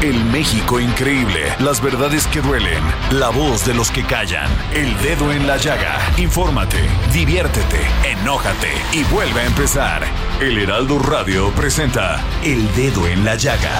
[0.00, 5.32] El México increíble, las verdades que duelen, la voz de los que callan, el dedo
[5.32, 5.98] en la llaga.
[6.16, 6.78] Infórmate,
[7.12, 10.04] diviértete, enójate y vuelve a empezar.
[10.40, 13.74] El Heraldo Radio presenta El Dedo en la Llaga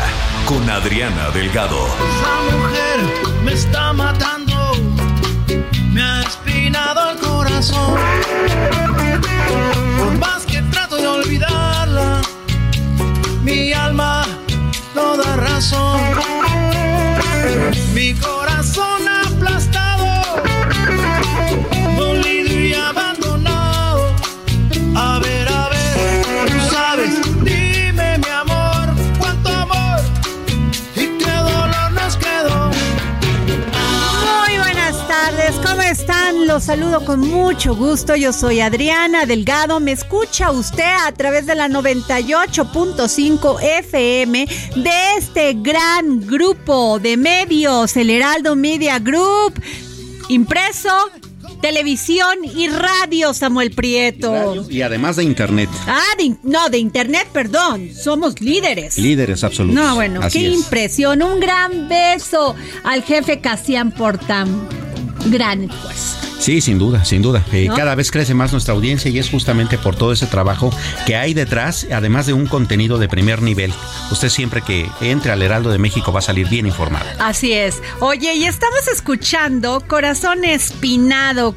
[0.45, 1.87] con Adriana Delgado.
[1.87, 4.73] Esa mujer me está matando,
[5.93, 7.97] me ha espinado el corazón.
[9.99, 12.23] Por más que trato de olvidarla,
[13.45, 14.18] mi alma
[15.61, 16.48] no
[36.59, 38.17] Los saludo con mucho gusto.
[38.17, 39.79] Yo soy Adriana Delgado.
[39.79, 47.97] Me escucha usted a través de la 98.5 FM de este gran grupo de medios,
[47.97, 49.63] el Heraldo Media Group,
[50.29, 50.91] impreso.
[51.63, 54.67] Televisión y radio, Samuel Prieto.
[54.69, 55.71] Y además de internet.
[55.87, 57.89] Ah, de- no, de internet, perdón.
[57.95, 58.99] Somos líderes.
[58.99, 59.81] Líderes absolutos.
[59.81, 60.55] No, bueno, Así qué es.
[60.55, 61.23] impresión.
[61.23, 64.69] Un gran beso al jefe Casian por tan
[65.27, 66.28] gran esfuerzo.
[66.39, 67.45] Sí, sin duda, sin duda.
[67.53, 67.75] Eh, ¿No?
[67.75, 70.71] Cada vez crece más nuestra audiencia y es justamente por todo ese trabajo
[71.07, 73.73] que hay detrás, además de un contenido de primer nivel.
[74.11, 77.07] Usted siempre que entre al Heraldo de México va a salir bien informado.
[77.19, 77.83] Así es.
[78.01, 81.55] Oye, y estamos escuchando Corazón Espinado.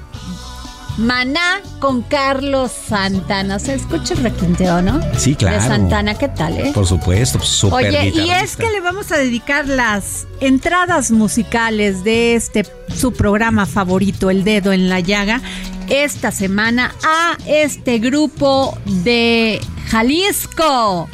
[1.02, 3.58] Maná con Carlos Santana.
[3.60, 5.00] Se escucha el requinteo, ¿no?
[5.18, 5.62] Sí, claro.
[5.62, 6.72] De Santana, ¿qué tal, eh?
[6.74, 12.04] Por supuesto, pues, súper Oye, y es que le vamos a dedicar las entradas musicales
[12.04, 15.42] de este su programa favorito, El Dedo en la Llaga,
[15.90, 21.10] esta semana a este grupo de Jalisco.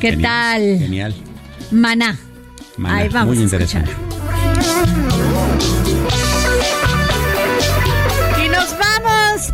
[0.00, 0.78] ¿Qué Genial, tal?
[0.78, 1.14] Genial.
[1.70, 2.18] Maná.
[2.76, 3.92] Maná, Ahí vamos muy a interesante.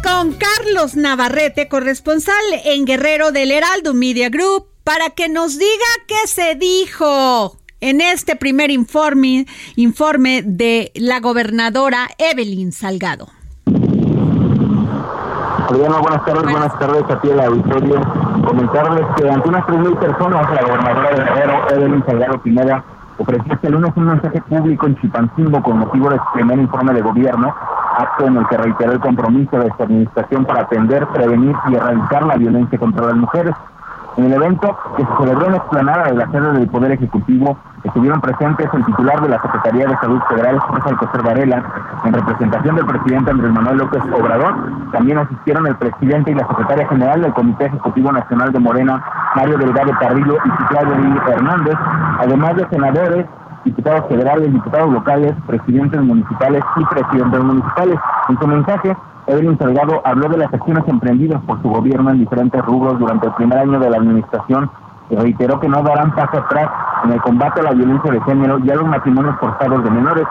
[0.05, 2.35] Con Carlos Navarrete, corresponsal
[2.65, 8.37] en Guerrero del Heraldo Media Group, para que nos diga qué se dijo en este
[8.37, 13.29] primer informe, informe de la gobernadora Evelyn Salgado.
[15.69, 18.01] Adriana, buenas tardes, buenas tardes a ti el auditorio.
[18.47, 22.85] Comentarles que ante unas 3.000 personas, la gobernadora de Guerrero, Evelyn Salgado Pineda,
[23.19, 27.03] ofreció este lunes un mensaje público en Chilpancingo con motivo de su primer informe de
[27.03, 27.55] gobierno,
[27.97, 32.27] acto en el que reiteró el compromiso de esta administración para atender, prevenir y erradicar
[32.27, 33.55] la violencia contra las mujeres.
[34.17, 37.59] En el evento, que se celebró en la explanada de la sede del Poder Ejecutivo,
[37.83, 41.65] estuvieron presentes el titular de la Secretaría de Salud Federal, Jorge Alcocer Varela,
[42.05, 44.55] en representación del presidente Andrés Manuel López Obrador.
[44.93, 49.05] También asistieron el presidente y la secretaria general del Comité Ejecutivo Nacional de Morena,
[49.35, 51.75] Mario Delgado Carrillo y Citlali Hernández,
[52.21, 53.27] además de senadores,
[53.65, 57.99] diputados federales, diputados locales, presidentes municipales y presidentes municipales.
[58.29, 62.63] En su mensaje, Evelyn Salgado habló de las acciones emprendidas por su gobierno en diferentes
[62.65, 64.71] rubros durante el primer año de la administración
[65.11, 66.69] y reiteró que no darán paso atrás
[67.05, 70.27] en el combate a la violencia de género y a los matrimonios forzados de menores.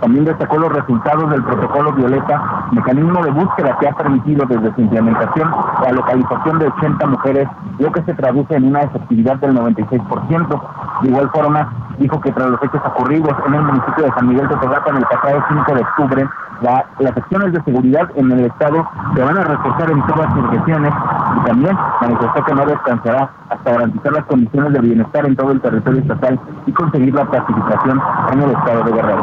[0.00, 4.80] También destacó los resultados del protocolo Violeta, mecanismo de búsqueda que ha permitido desde su
[4.82, 5.50] implementación
[5.82, 7.48] la localización de 80 mujeres,
[7.78, 10.60] lo que se traduce en una efectividad del 96%.
[11.02, 14.48] De igual forma, dijo que tras los hechos ocurridos en el municipio de San Miguel
[14.48, 16.28] de Togata el pasado 5 de octubre,
[16.62, 20.50] la- las acciones de seguridad en el Estado se van a reforzar en todas sus
[20.50, 20.92] regiones
[21.36, 25.60] y también manifestó que no descansará hasta garantizar las condiciones de bienestar en todo el
[25.60, 28.00] territorio estatal y conseguir la pacificación
[28.32, 29.22] en el Estado de Guerrero.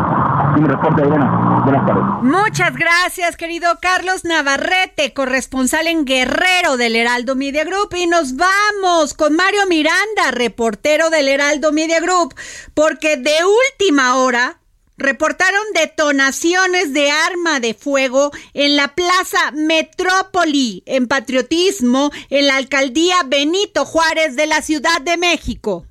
[0.67, 1.03] Reporte.
[1.03, 2.03] Buenas tardes.
[2.21, 7.95] Muchas gracias, querido Carlos Navarrete, corresponsal en Guerrero del Heraldo Media Group.
[7.95, 12.35] Y nos vamos con Mario Miranda, reportero del Heraldo Media Group,
[12.73, 13.35] porque de
[13.71, 14.59] última hora
[14.97, 23.15] reportaron detonaciones de arma de fuego en la Plaza Metrópoli, en patriotismo, en la alcaldía
[23.25, 25.85] Benito Juárez de la Ciudad de México.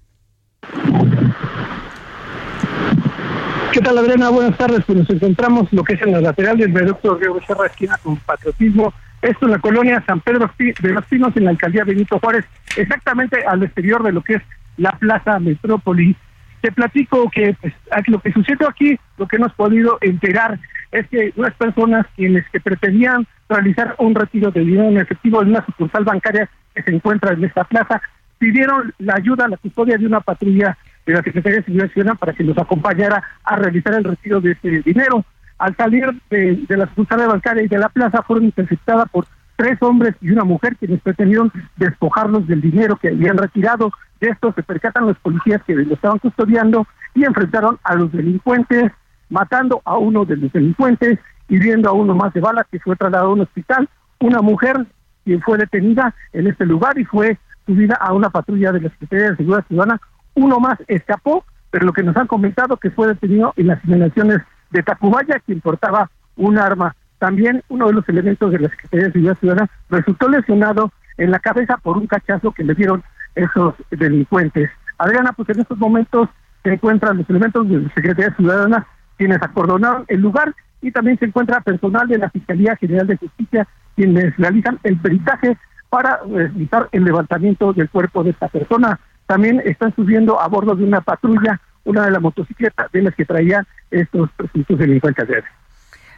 [3.83, 4.29] ¿Qué tal, Adriana?
[4.29, 4.85] Buenas tardes.
[4.87, 8.15] Pues nos encontramos lo que es en la lateral del viaducto Río Becerra, esquina con
[8.15, 8.95] patriotismo.
[9.21, 12.45] Esto en la colonia San Pedro de los Pinos, en la alcaldía Benito Juárez,
[12.77, 14.43] exactamente al exterior de lo que es
[14.77, 16.15] la Plaza Metrópoli
[16.61, 17.75] te platico que pues,
[18.07, 20.61] lo que sucedió aquí, lo que hemos podido enterar
[20.93, 25.49] es que unas personas quienes que pretendían realizar un retiro de dinero en efectivo en
[25.49, 28.01] una sucursal bancaria que se encuentra en esta plaza,
[28.39, 32.33] pidieron la ayuda, la custodia de una patrulla de la Secretaría de Seguridad Ciudadana para
[32.33, 35.25] que los acompañara a realizar el retiro de ese dinero.
[35.59, 39.27] Al salir de, de la sucursal bancaria y de la plaza fueron interceptadas por
[39.57, 43.93] tres hombres y una mujer quienes pretendieron despojarlos del dinero que habían retirado.
[44.21, 48.91] De esto se percatan los policías que lo estaban custodiando y enfrentaron a los delincuentes,
[49.29, 53.31] matando a uno de los delincuentes, hiriendo a uno más de bala que fue trasladado
[53.31, 53.89] a un hospital.
[54.21, 54.87] Una mujer
[55.25, 59.31] quien fue detenida en este lugar y fue subida a una patrulla de la Secretaría
[59.31, 60.01] de Seguridad Ciudadana.
[60.35, 64.39] Uno más escapó, pero lo que nos han comentado que fue detenido en las inmediaciones
[64.71, 66.95] de Tacubaya, quien portaba un arma.
[67.19, 71.39] También uno de los elementos de la Secretaría de Seguridad Ciudadana resultó lesionado en la
[71.39, 73.03] cabeza por un cachazo que le dieron
[73.35, 74.71] esos delincuentes.
[74.99, 76.29] Adriana, pues en estos momentos
[76.63, 78.87] se encuentran los elementos de la Secretaría Ciudadana
[79.17, 83.69] quienes acordonaron el lugar y también se encuentra personal de la Fiscalía General de Justicia
[83.95, 85.57] quienes realizan el peritaje
[85.91, 88.99] para realizar el levantamiento del cuerpo de esta persona.
[89.27, 93.25] También están subiendo a bordo de una patrulla una de las motocicletas de las que
[93.25, 95.45] traían estos presuntos delincuentes.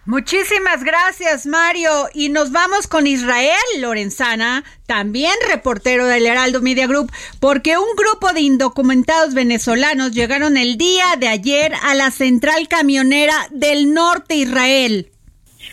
[0.07, 1.91] Muchísimas gracias, Mario.
[2.13, 7.11] Y nos vamos con Israel Lorenzana, también reportero del Heraldo Media Group,
[7.41, 13.35] porque un grupo de indocumentados venezolanos llegaron el día de ayer a la central camionera
[13.51, 15.09] del norte Israel.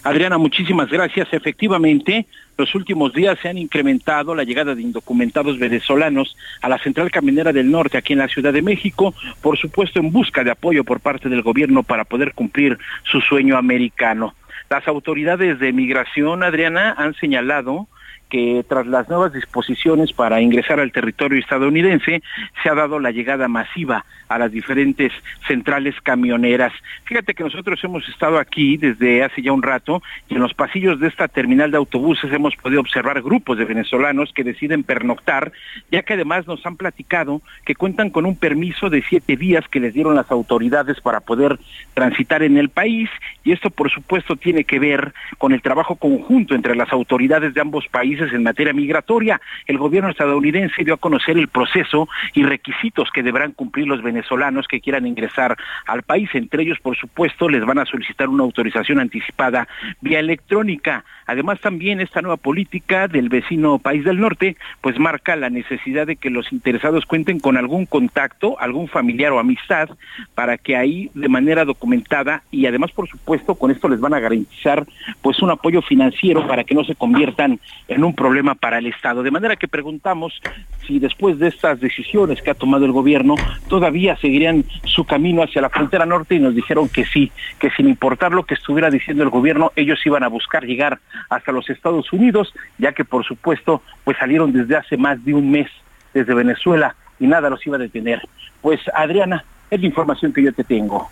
[0.03, 1.27] Adriana, muchísimas gracias.
[1.33, 2.25] Efectivamente,
[2.61, 7.51] los últimos días se han incrementado la llegada de indocumentados venezolanos a la central camionera
[7.51, 10.99] del norte aquí en la Ciudad de México, por supuesto en busca de apoyo por
[10.99, 14.35] parte del gobierno para poder cumplir su sueño americano.
[14.69, 17.87] Las autoridades de migración, Adriana, han señalado
[18.29, 22.21] que tras las nuevas disposiciones para ingresar al territorio estadounidense
[22.61, 25.11] se ha dado la llegada masiva a las diferentes
[25.45, 26.71] centrales camioneras.
[27.03, 31.01] Fíjate que nosotros hemos estado aquí desde hace ya un rato y en los pasillos
[31.01, 35.51] de esta terminal de autobuses hemos podido observar grupos de venezolanos que deciden pernoctar,
[35.91, 39.81] ya que además nos han platicado que cuentan con un permiso de siete días que
[39.81, 41.59] les dieron las autoridades para poder
[41.93, 43.09] transitar en el país
[43.43, 47.59] y esto por supuesto tiene que ver con el trabajo conjunto entre las autoridades de
[47.59, 49.41] ambos países en materia migratoria.
[49.67, 54.20] El gobierno estadounidense dio a conocer el proceso y requisitos que deberán cumplir los venezolanos
[54.21, 55.57] venezolanos que quieran ingresar
[55.88, 56.29] al país.
[56.33, 59.68] Entre ellos, por supuesto, les van a solicitar una autorización anticipada
[60.01, 61.03] vía electrónica.
[61.25, 66.18] Además, también esta nueva política del vecino país del norte, pues marca la necesidad de
[66.18, 69.89] que los interesados cuenten con algún contacto, algún familiar o amistad,
[70.35, 74.19] para que ahí de manera documentada y además, por supuesto, con esto les van a
[74.19, 74.85] garantizar
[75.21, 79.24] pues un apoyo financiero para que no se conviertan en un problema para el Estado.
[79.24, 80.41] De manera que preguntamos
[80.86, 83.36] si después de estas decisiones que ha tomado el gobierno,
[83.69, 87.88] todavía seguirían su camino hacia la frontera norte y nos dijeron que sí, que sin
[87.88, 91.00] importar lo que estuviera diciendo el gobierno, ellos iban a buscar llegar
[91.30, 95.51] hasta los Estados Unidos, ya que por supuesto, pues salieron desde hace más de un
[95.51, 95.68] mes
[96.13, 98.22] desde Venezuela y nada los iba a detener.
[98.62, 101.10] Pues Adriana, es la información que yo te tengo.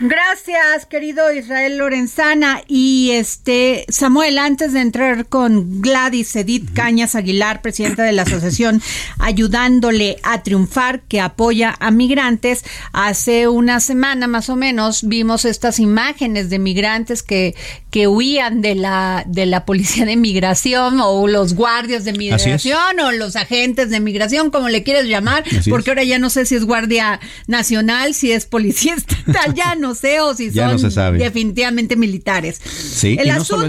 [0.00, 2.62] Gracias, querido Israel Lorenzana.
[2.66, 8.82] Y este, Samuel, antes de entrar con Gladys Edith Cañas Aguilar, presidenta de la asociación
[9.20, 15.78] Ayudándole a Triunfar, que apoya a migrantes, hace una semana más o menos vimos estas
[15.78, 17.54] imágenes de migrantes que,
[17.90, 23.12] que huían de la, de la policía de migración o los guardias de migración o
[23.12, 26.64] los agentes de migración, como le quieres llamar, porque ahora ya no sé si es
[26.64, 30.76] guardia nacional, si es policía estatal, ya no sé, o si son
[31.18, 32.60] definitivamente militares.
[32.64, 33.68] Sí, el, asunto,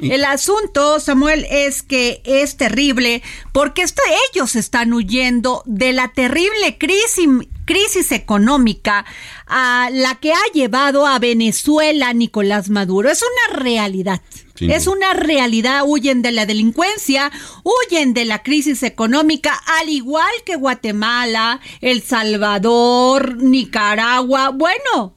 [0.00, 4.02] el asunto, Samuel, es que es terrible porque esto,
[4.32, 7.28] ellos están huyendo de la terrible crisis,
[7.64, 9.04] crisis económica
[9.46, 13.10] a la que ha llevado a Venezuela Nicolás Maduro.
[13.10, 14.20] Es una realidad.
[14.60, 17.32] Es una realidad, huyen de la delincuencia,
[17.64, 24.50] huyen de la crisis económica, al igual que Guatemala, El Salvador, Nicaragua.
[24.50, 25.13] Bueno,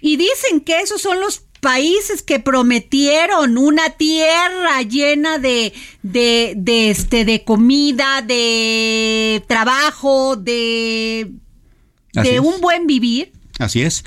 [0.00, 5.72] Y dicen que esos son los países que prometieron una tierra llena de,
[6.02, 11.32] de, de, este, de comida, de trabajo, de,
[12.12, 14.04] de un buen vivir Así es.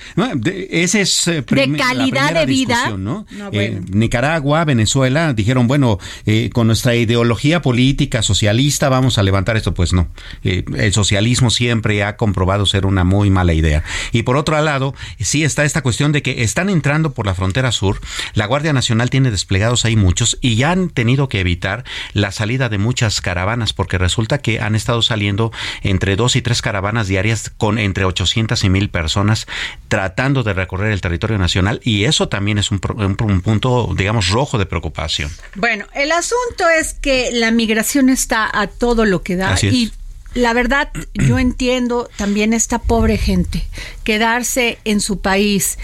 [0.69, 2.95] Ese es eh, de calidad de vida.
[2.97, 3.25] ¿no?
[3.51, 9.73] Eh, Nicaragua, Venezuela dijeron, bueno, eh, con nuestra ideología política socialista vamos a levantar esto.
[9.73, 10.09] Pues no.
[10.43, 13.83] el socialismo siempre ha comprobado ser una muy mala idea.
[14.11, 17.71] Y por otro lado, sí está esta cuestión de que están entrando por la frontera
[17.71, 17.99] sur.
[18.33, 22.69] La Guardia Nacional tiene desplegados ahí muchos y ya han tenido que evitar la salida
[22.69, 25.51] de muchas caravanas porque resulta que han estado saliendo
[25.81, 29.38] entre dos y tres caravanas diarias con entre 800 y mil personas
[29.87, 34.65] tratando de recorrer el territorio nacional y eso también es un, punto, digamos, rojo de
[34.65, 35.31] preocupación.
[35.55, 39.91] Bueno, el asunto es que la migración está a todo lo que da y
[40.35, 43.67] la verdad, yo entiendo también esta pobre gente
[44.03, 45.79] quedarse en su país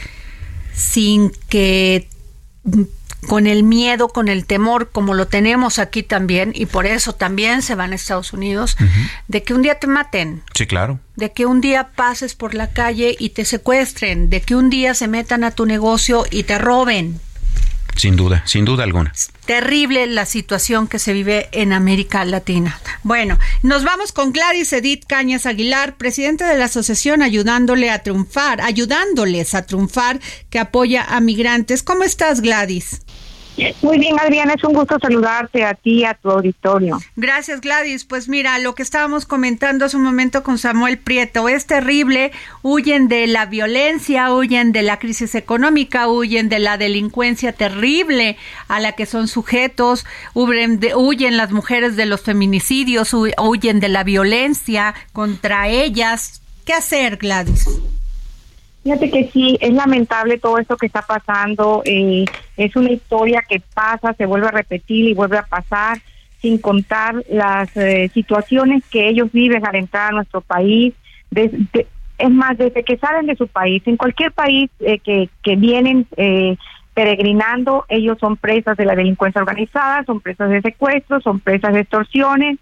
[0.73, 2.07] sin que
[3.27, 7.61] con el miedo, con el temor, como lo tenemos aquí también, y por eso también
[7.61, 8.77] se van a Estados Unidos,
[9.27, 10.43] de que un día te maten.
[10.53, 10.99] Sí, claro.
[11.15, 14.93] De que un día pases por la calle y te secuestren, de que un día
[14.93, 17.19] se metan a tu negocio y te roben.
[17.95, 19.13] Sin duda, sin duda alguna.
[19.45, 22.77] terrible la situación que se vive en América Latina.
[23.03, 28.59] Bueno, nos vamos con Gladys Edith Cañas Aguilar, presidente de la asociación ayudándole a triunfar,
[28.59, 31.83] ayudándoles a triunfar, que apoya a migrantes.
[31.83, 33.01] ¿Cómo estás, Gladys?
[33.81, 36.99] Muy bien, Adriana, es un gusto saludarte a ti y a tu auditorio.
[37.15, 38.03] Gracias, Gladys.
[38.03, 42.31] Pues mira, lo que estábamos comentando hace un momento con Samuel Prieto es terrible.
[42.63, 48.79] Huyen de la violencia, huyen de la crisis económica, huyen de la delincuencia terrible a
[48.79, 54.95] la que son sujetos, huyen, huyen las mujeres de los feminicidios, huyen de la violencia
[55.13, 56.41] contra ellas.
[56.65, 57.65] ¿Qué hacer, Gladys?
[58.85, 61.81] Fíjate que sí, es lamentable todo esto que está pasando.
[61.85, 62.23] Eh,
[62.55, 65.97] es una historia que pasa, se vuelve a repetir y vuelve a pasar,
[66.39, 70.93] sin contar las eh, situaciones que ellos viven al entrar a nuestro país.
[71.33, 76.05] es más, desde que salen de su país, en cualquier país eh, que, que vienen
[76.93, 81.79] peregrinando, ellos son presas de la delincuencia organizada, son presas de secuestros, son presas de
[81.79, 82.59] extorsiones.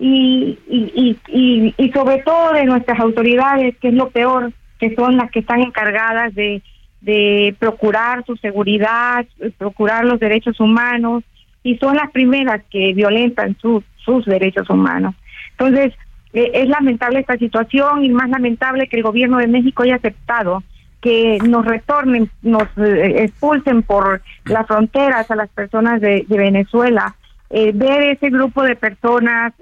[0.00, 5.16] Y, y, y, y sobre todo de nuestras autoridades, que es lo peor, que son
[5.16, 6.62] las que están encargadas de,
[7.00, 9.26] de procurar su seguridad,
[9.58, 11.22] procurar los derechos humanos,
[11.62, 15.14] y son las primeras que violentan sus derechos humanos.
[15.52, 15.92] Entonces,
[16.32, 20.62] eh, es lamentable esta situación y más lamentable que el gobierno de México haya aceptado
[21.00, 27.14] que nos retornen, nos eh, expulsen por las fronteras a las personas de, Venezuela.
[27.48, 29.52] Eh, ver ese grupo de personas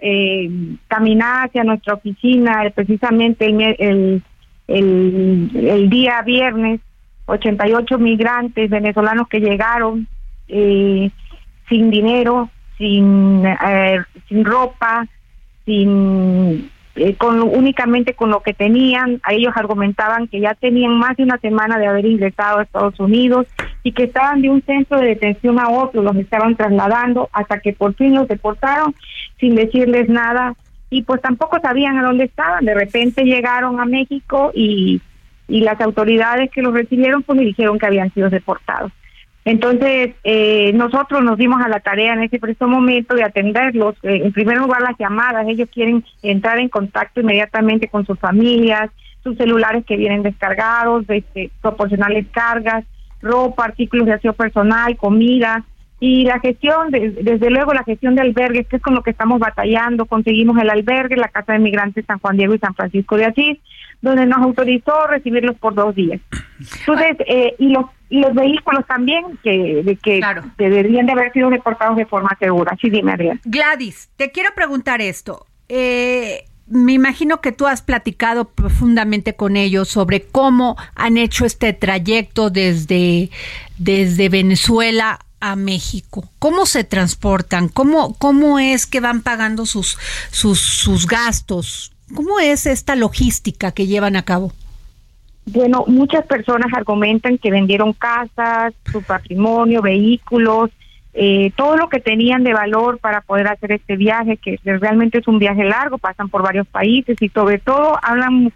[0.88, 4.22] caminar hacia nuestra oficina, precisamente el, el
[4.68, 6.80] el, día viernes
[7.26, 10.06] 88 migrantes venezolanos que llegaron
[10.48, 11.10] eh,
[11.68, 15.06] sin dinero, sin, eh, sin ropa,
[15.64, 16.70] sin
[17.00, 19.20] eh, con únicamente con lo que tenían.
[19.28, 23.46] Ellos argumentaban que ya tenían más de una semana de haber ingresado a Estados Unidos
[23.82, 27.72] y que estaban de un centro de detención a otro, los estaban trasladando hasta que
[27.72, 28.94] por fin los deportaron
[29.38, 30.54] sin decirles nada
[30.90, 32.64] y pues tampoco sabían a dónde estaban.
[32.64, 35.00] De repente llegaron a México y,
[35.48, 38.92] y las autoridades que los recibieron pues le dijeron que habían sido deportados.
[39.44, 43.94] Entonces, eh, nosotros nos dimos a la tarea en ese preciso momento de atenderlos.
[44.02, 45.46] Eh, en primer lugar, las llamadas.
[45.48, 48.90] Ellos quieren entrar en contacto inmediatamente con sus familias,
[49.24, 52.84] sus celulares que vienen descargados, de, este, proporcionarles cargas,
[53.22, 55.64] ropa, artículos de aseo personal, comida.
[56.00, 59.40] Y la gestión, desde luego la gestión de albergues, que es con lo que estamos
[59.40, 63.26] batallando, conseguimos el albergue, la Casa de Migrantes San Juan Diego y San Francisco de
[63.26, 63.58] Asís,
[64.00, 66.20] donde nos autorizó recibirlos por dos días.
[66.80, 70.20] Entonces, eh, y los y los vehículos también que, de que
[70.56, 72.76] deberían de haber sido deportados de forma segura.
[72.80, 73.40] Sí, dime, Adrián.
[73.44, 75.46] Gladys, te quiero preguntar esto.
[75.68, 81.72] Eh, me imagino que tú has platicado profundamente con ellos sobre cómo han hecho este
[81.72, 83.30] trayecto desde,
[83.78, 86.28] desde Venezuela a México?
[86.38, 87.68] ¿Cómo se transportan?
[87.68, 89.98] ¿Cómo, cómo es que van pagando sus,
[90.30, 91.92] sus, sus gastos?
[92.14, 94.52] ¿Cómo es esta logística que llevan a cabo?
[95.46, 100.70] Bueno, muchas personas argumentan que vendieron casas, su patrimonio, vehículos,
[101.14, 105.26] eh, todo lo que tenían de valor para poder hacer este viaje, que realmente es
[105.26, 108.52] un viaje largo, pasan por varios países y sobre todo hablan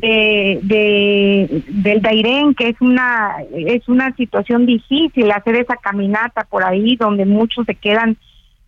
[0.00, 6.64] de, de del Dairén, que es una es una situación difícil hacer esa caminata por
[6.64, 8.16] ahí donde muchos se quedan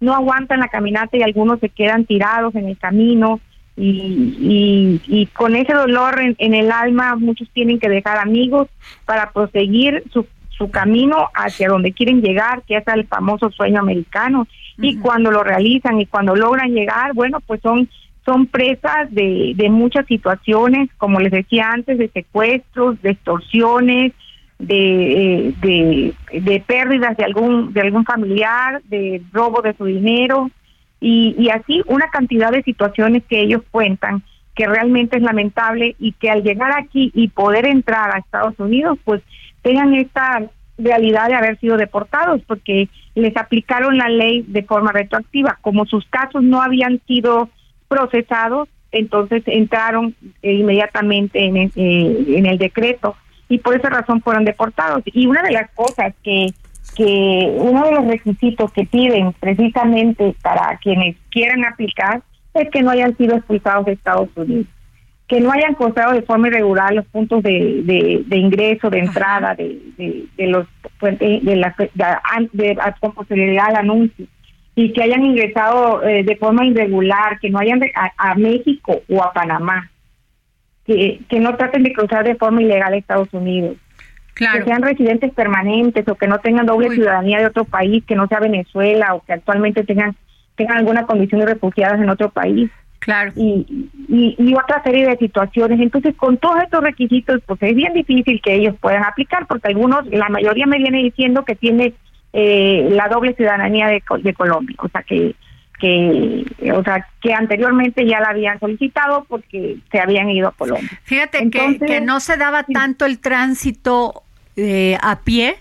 [0.00, 3.40] no aguantan la caminata y algunos se quedan tirados en el camino
[3.76, 8.68] y, y, con ese dolor en, en, el alma muchos tienen que dejar amigos
[9.06, 10.26] para proseguir su,
[10.60, 14.46] su camino hacia donde quieren llegar, que es el famoso sueño americano.
[14.76, 17.88] Y cuando lo realizan y cuando logran llegar, bueno, pues son
[18.24, 24.12] son presas de, de muchas situaciones, como les decía antes, de secuestros, de extorsiones,
[24.58, 30.50] de, eh, de, de, pérdidas de algún, de algún familiar, de robo de su dinero
[31.00, 34.22] y, y así una cantidad de situaciones que ellos cuentan
[34.54, 38.98] que realmente es lamentable y que al llegar aquí y poder entrar a Estados Unidos,
[39.04, 39.22] pues
[39.62, 40.42] tengan esta
[40.76, 45.58] realidad de haber sido deportados porque les aplicaron la ley de forma retroactiva.
[45.62, 47.48] Como sus casos no habían sido
[47.90, 53.16] procesados, entonces entraron inmediatamente en, eh, en el decreto
[53.49, 55.02] y por esa razón fueron deportados.
[55.06, 56.47] Y una de las cosas que,
[56.97, 62.23] que uno de los requisitos que piden precisamente para quienes quieran aplicar
[62.54, 64.66] es que no hayan sido expulsados de Estados Unidos,
[65.26, 67.82] que no hayan cruzado de forma irregular los puntos de,
[68.25, 69.80] de, ingreso, de entrada, de,
[70.37, 70.66] de, los
[71.00, 71.75] pues, de, la
[72.52, 74.26] de, con posibilidad de anuncio
[74.74, 77.80] y que hayan ingresado eh, de forma irregular, que no hayan
[78.16, 79.90] a México o a Panamá
[81.28, 83.76] que, no traten de cruzar de forma ilegal a Estados Unidos.
[84.34, 88.26] Que sean residentes permanentes o que no tengan doble ciudadanía de otro país, que no
[88.26, 90.16] sea Venezuela o que actualmente tengan
[90.56, 92.70] tengan alguna condición de refugiados en otro país.
[92.98, 93.32] Claro.
[93.34, 95.80] Y, y, otra serie de situaciones.
[95.80, 100.06] Entonces, con todos estos requisitos, pues es bien difícil que ellos puedan aplicar, porque algunos,
[100.06, 101.94] la mayoría me viene diciendo que tiene
[102.32, 104.76] eh, la doble ciudadanía de, de Colombia.
[104.78, 105.34] O sea, que
[105.80, 106.44] que,
[106.75, 110.90] o sea, que anteriormente ya la habían solicitado porque se habían ido a Colombia.
[111.04, 114.22] Fíjate que, que, no se daba tanto el tránsito
[114.56, 115.56] eh, a pie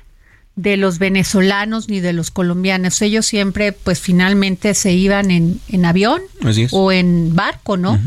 [0.55, 3.01] de los venezolanos ni de los colombianos.
[3.01, 6.21] Ellos siempre, pues finalmente se iban en, en avión
[6.71, 7.97] o en barco, ¿no?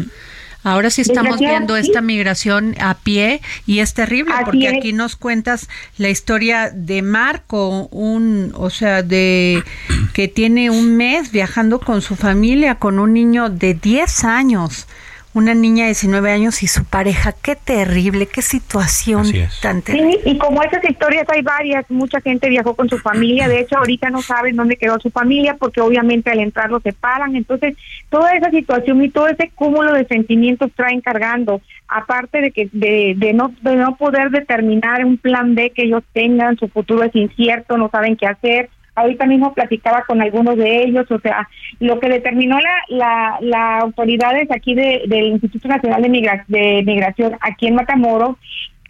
[0.65, 5.69] Ahora sí estamos viendo esta migración a pie y es terrible porque aquí nos cuentas
[5.99, 9.65] la historia de Marco, un, o sea, de
[10.13, 14.87] que tiene un mes viajando con su familia, con un niño de 10 años
[15.35, 17.33] una niña de 19 años y su pareja.
[17.33, 19.27] Qué terrible, qué situación
[19.63, 20.21] tan terrible.
[20.23, 23.79] Sí, y como esas historias hay varias, mucha gente viajó con su familia, de hecho
[23.79, 27.77] ahorita no saben dónde quedó su familia porque obviamente al entrar lo separan, entonces
[28.11, 33.15] toda esa situación y todo ese cúmulo de sentimientos traen cargando, aparte de que de,
[33.17, 37.15] de no de no poder determinar un plan B que ellos tengan, su futuro es
[37.15, 41.49] incierto, no saben qué hacer, ahorita mismo platicaba con algunos de ellos, o sea,
[41.81, 46.09] lo que determinó la, la, autoridades aquí de, del Instituto Nacional de,
[46.49, 48.37] de Migración aquí en Matamoros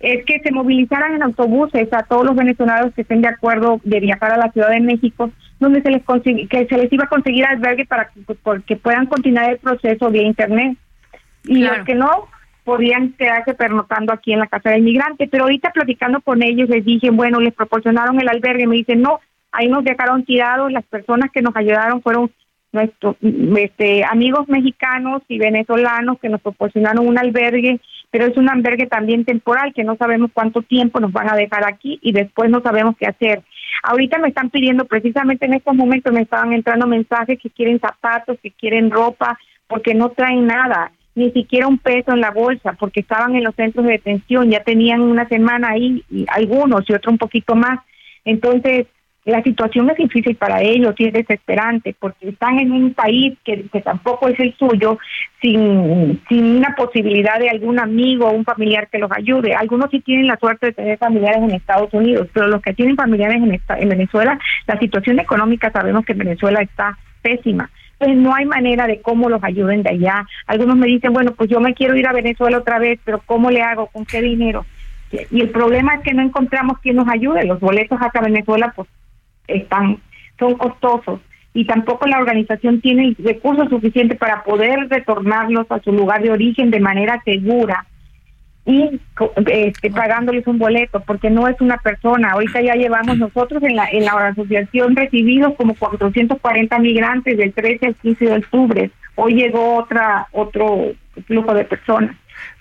[0.02, 4.00] es que se movilizaran en autobuses a todos los venezolanos que estén de acuerdo de
[4.00, 6.02] viajar a la Ciudad de México, donde se les
[6.48, 8.10] que se les iba a conseguir albergue para
[8.66, 10.76] que, puedan continuar el proceso vía internet.
[11.44, 12.28] Y los que no,
[12.64, 15.28] podían quedarse pernotando aquí en la casa del migrante.
[15.30, 19.20] Pero ahorita platicando con ellos les dije, bueno, les proporcionaron el albergue, me dicen, no,
[19.52, 22.30] ahí nos dejaron tirados, las personas que nos ayudaron fueron
[22.72, 23.16] nuestros
[23.58, 29.24] este, amigos mexicanos y venezolanos que nos proporcionaron un albergue, pero es un albergue también
[29.24, 32.96] temporal que no sabemos cuánto tiempo nos van a dejar aquí y después no sabemos
[32.96, 33.42] qué hacer.
[33.82, 38.38] Ahorita me están pidiendo, precisamente en estos momentos me estaban entrando mensajes que quieren zapatos,
[38.42, 43.00] que quieren ropa, porque no traen nada, ni siquiera un peso en la bolsa, porque
[43.00, 47.12] estaban en los centros de detención, ya tenían una semana ahí, y algunos y otros
[47.12, 47.80] un poquito más.
[48.24, 48.86] Entonces,
[49.24, 53.64] la situación es difícil para ellos y es desesperante porque están en un país que,
[53.85, 54.98] tampoco es el suyo
[55.40, 59.54] sin, sin una posibilidad de algún amigo o un familiar que los ayude.
[59.54, 62.96] Algunos sí tienen la suerte de tener familiares en Estados Unidos, pero los que tienen
[62.96, 67.70] familiares en, en Venezuela, la situación económica sabemos que en Venezuela está pésima.
[67.98, 70.26] Pues no hay manera de cómo los ayuden de allá.
[70.48, 73.52] Algunos me dicen, bueno, pues yo me quiero ir a Venezuela otra vez, pero ¿cómo
[73.52, 73.87] le hago?
[73.87, 74.66] ¿Con qué dinero?
[75.30, 77.44] Y el problema es que no encontramos quien nos ayude.
[77.44, 78.88] Los boletos hasta Venezuela, pues
[79.46, 79.98] están,
[80.38, 81.20] son costosos
[81.55, 86.31] y tampoco la organización tiene el recurso suficiente para poder retornarlos a su lugar de
[86.31, 87.87] origen de manera segura
[88.64, 89.00] y
[89.46, 92.31] este, pagándoles un boleto, porque no es una persona.
[92.31, 97.87] Ahorita ya llevamos nosotros en la, en la asociación recibidos como 440 migrantes del 13
[97.87, 98.90] al 15 de octubre.
[99.16, 100.92] Hoy llegó otra otro
[101.26, 102.16] flujo de personas.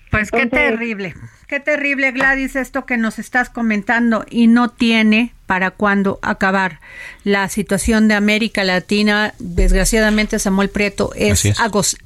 [0.10, 1.14] Pues qué terrible,
[1.48, 6.80] qué terrible Gladys esto que nos estás comentando y no tiene para cuándo acabar.
[7.26, 11.46] La situación de América Latina, desgraciadamente, Samuel Prieto, es,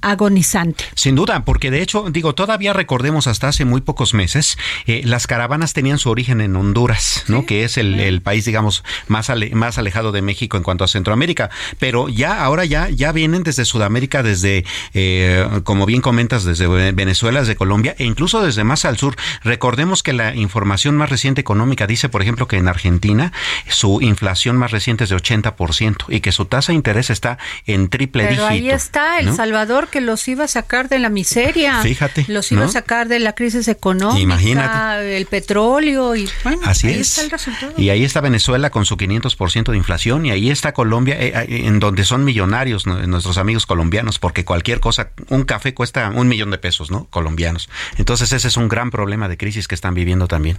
[0.02, 0.84] agonizante.
[0.96, 5.28] Sin duda, porque de hecho, digo, todavía recordemos hasta hace muy pocos meses, eh, las
[5.28, 7.46] caravanas tenían su origen en Honduras, ¿no?
[7.46, 10.88] Que es el, el país, digamos, más, ale- más alejado de México en cuanto a
[10.88, 11.52] Centroamérica.
[11.78, 17.42] Pero ya, ahora ya, ya vienen desde Sudamérica, desde, eh, como bien comentas, desde Venezuela,
[17.42, 19.16] desde Colombia e incluso desde más al sur.
[19.44, 23.32] Recordemos que la información más reciente económica dice, por ejemplo, que en Argentina
[23.68, 27.90] su inflación más reciente es de 80% y que su tasa de interés está en
[27.90, 28.48] triple Pero dígito.
[28.48, 29.36] ahí está El ¿no?
[29.36, 31.82] Salvador que los iba a sacar de la miseria.
[31.82, 32.68] Fíjate, Los iba ¿no?
[32.68, 34.20] a sacar de la crisis económica.
[34.20, 35.18] Imagínate.
[35.18, 37.10] El petróleo y bueno, Así ahí es.
[37.10, 37.74] está el resultado.
[37.78, 41.62] Y ahí está Venezuela con su 500% de inflación y ahí está Colombia, eh, eh,
[41.66, 46.52] en donde son millonarios nuestros amigos colombianos, porque cualquier cosa, un café cuesta un millón
[46.52, 47.06] de pesos, ¿no?
[47.10, 47.70] Colombianos.
[47.98, 50.58] Entonces ese es un gran problema de crisis que están viviendo también.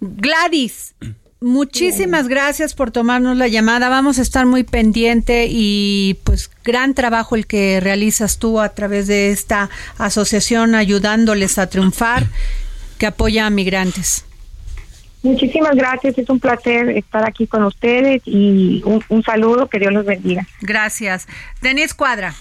[0.00, 0.94] Gladys,
[1.40, 3.88] muchísimas gracias por tomarnos la llamada.
[3.88, 9.06] Vamos a estar muy pendiente y pues gran trabajo el que realizas tú a través
[9.06, 12.26] de esta asociación ayudándoles a triunfar
[12.98, 14.24] que apoya a migrantes.
[15.22, 19.92] Muchísimas gracias, es un placer estar aquí con ustedes y un, un saludo, que Dios
[19.92, 20.46] los bendiga.
[20.60, 21.26] Gracias.
[21.60, 22.34] Denis Cuadra.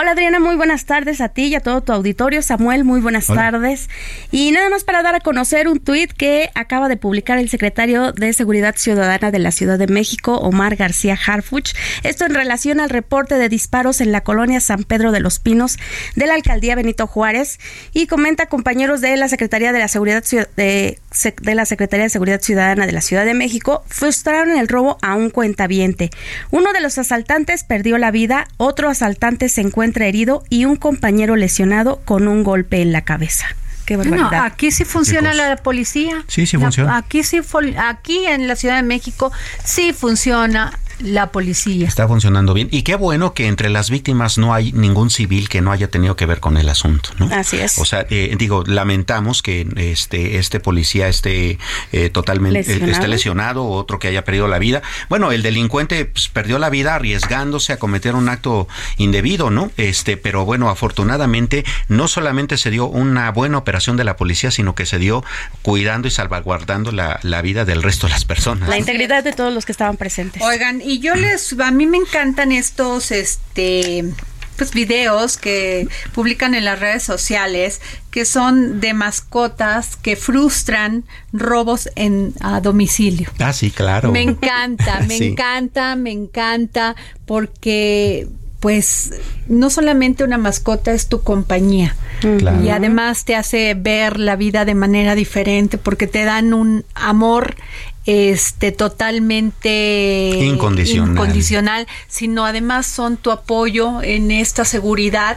[0.00, 2.40] Hola Adriana, muy buenas tardes a ti y a todo tu auditorio.
[2.40, 3.50] Samuel, muy buenas Hola.
[3.50, 3.88] tardes.
[4.30, 8.12] Y nada más para dar a conocer un tuit que acaba de publicar el secretario
[8.12, 11.74] de Seguridad Ciudadana de la Ciudad de México, Omar García Harfuch.
[12.04, 15.78] Esto en relación al reporte de disparos en la colonia San Pedro de los Pinos
[16.14, 17.58] de la alcaldía Benito Juárez.
[17.92, 21.00] Y comenta compañeros de la Secretaría de la Seguridad de
[21.42, 25.30] la Secretaría de Seguridad Ciudadana de la Ciudad de México frustraron el robo a un
[25.30, 26.10] cuentaviente.
[26.52, 31.36] Uno de los asaltantes perdió la vida, otro asaltante se encuentra herido y un compañero
[31.36, 33.46] lesionado con un golpe en la cabeza.
[33.86, 36.22] Qué No, aquí sí funciona la policía.
[36.26, 36.96] Sí, sí La- funciona.
[36.98, 37.40] Aquí sí,
[37.78, 39.32] aquí en la Ciudad de México
[39.64, 41.86] sí funciona la policía.
[41.86, 42.68] Está funcionando bien.
[42.70, 46.16] Y qué bueno que entre las víctimas no hay ningún civil que no haya tenido
[46.16, 47.28] que ver con el asunto, ¿no?
[47.32, 47.78] Así es.
[47.78, 51.58] O sea, eh, digo, lamentamos que este este policía esté
[51.92, 52.92] eh, totalmente Lesionado.
[52.92, 54.82] esté lesionado, otro que haya perdido la vida.
[55.08, 59.70] Bueno, el delincuente pues, perdió la vida arriesgándose a cometer un acto indebido, ¿no?
[59.76, 64.74] Este, pero bueno, afortunadamente no solamente se dio una buena operación de la policía, sino
[64.74, 65.24] que se dio
[65.62, 68.68] cuidando y salvaguardando la, la vida del resto de las personas.
[68.68, 70.42] La integridad de todos los que estaban presentes.
[70.42, 74.04] Oigan, y yo les, a mí me encantan estos, este,
[74.56, 81.88] pues videos que publican en las redes sociales que son de mascotas que frustran robos
[81.94, 83.30] en a domicilio.
[83.38, 84.10] Ah, sí, claro.
[84.10, 85.26] Me encanta, me Sí.
[85.28, 88.26] encanta, me encanta, porque
[88.58, 89.12] pues
[89.46, 91.94] no solamente una mascota es tu compañía
[92.38, 92.60] Claro.
[92.64, 97.54] y además te hace ver la vida de manera diferente porque te dan un amor
[98.08, 101.10] este totalmente Incondicional.
[101.10, 105.36] incondicional, sino además son tu apoyo en esta seguridad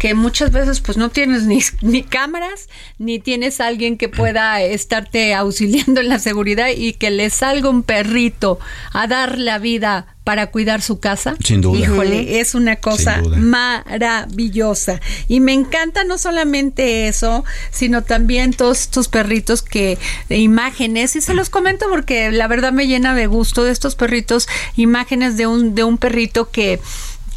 [0.00, 5.32] que muchas veces pues no tienes ni, ni cámaras ni tienes alguien que pueda estarte
[5.32, 8.58] auxiliando en la seguridad y que le salga un perrito
[8.92, 11.36] a dar la vida para cuidar su casa.
[11.42, 11.78] Sin duda.
[11.78, 15.00] Híjole, es una cosa maravillosa.
[15.26, 19.96] Y me encanta no solamente eso, sino también todos estos perritos que,
[20.28, 23.94] de imágenes, y se los comento porque la verdad me llena de gusto de estos
[23.94, 26.78] perritos, imágenes de un, de un perrito que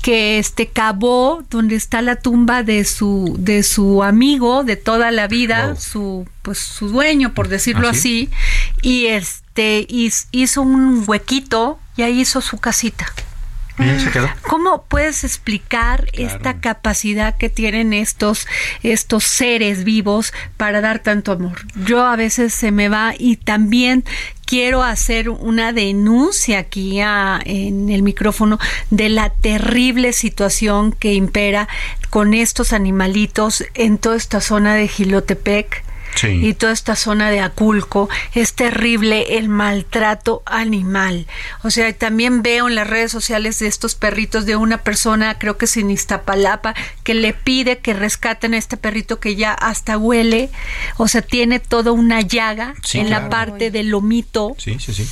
[0.01, 5.27] que este cavó donde está la tumba de su de su amigo de toda la
[5.27, 5.75] vida Wow.
[5.75, 8.27] su pues su dueño por decirlo ¿Ah, así
[8.81, 9.05] y
[9.53, 9.85] este
[10.31, 13.05] hizo un huequito y ahí hizo su casita.
[14.47, 16.35] ¿Cómo puedes explicar Claro.
[16.35, 18.45] esta capacidad que tienen estos,
[18.83, 21.65] estos seres vivos para dar tanto amor?
[21.85, 24.03] Yo a veces se me va y también
[24.45, 28.59] quiero hacer una denuncia aquí a- en el micrófono
[28.91, 31.67] de la terrible situación que impera
[32.11, 35.83] con estos animalitos en toda esta zona de Gilotepec
[36.15, 36.27] Sí.
[36.27, 38.09] y toda esta zona de Aculco.
[38.33, 41.27] Es terrible el maltrato animal.
[41.63, 45.57] O sea, también veo en las redes sociales de estos perritos de una persona, creo
[45.57, 49.97] que es en Iztapalapa, que le pide que rescaten a este perrito que ya hasta
[49.97, 50.49] huele.
[50.97, 54.55] O sea, tiene toda una llaga Sí, en la parte del lomito.
[54.57, 55.07] Sí, sí, sí.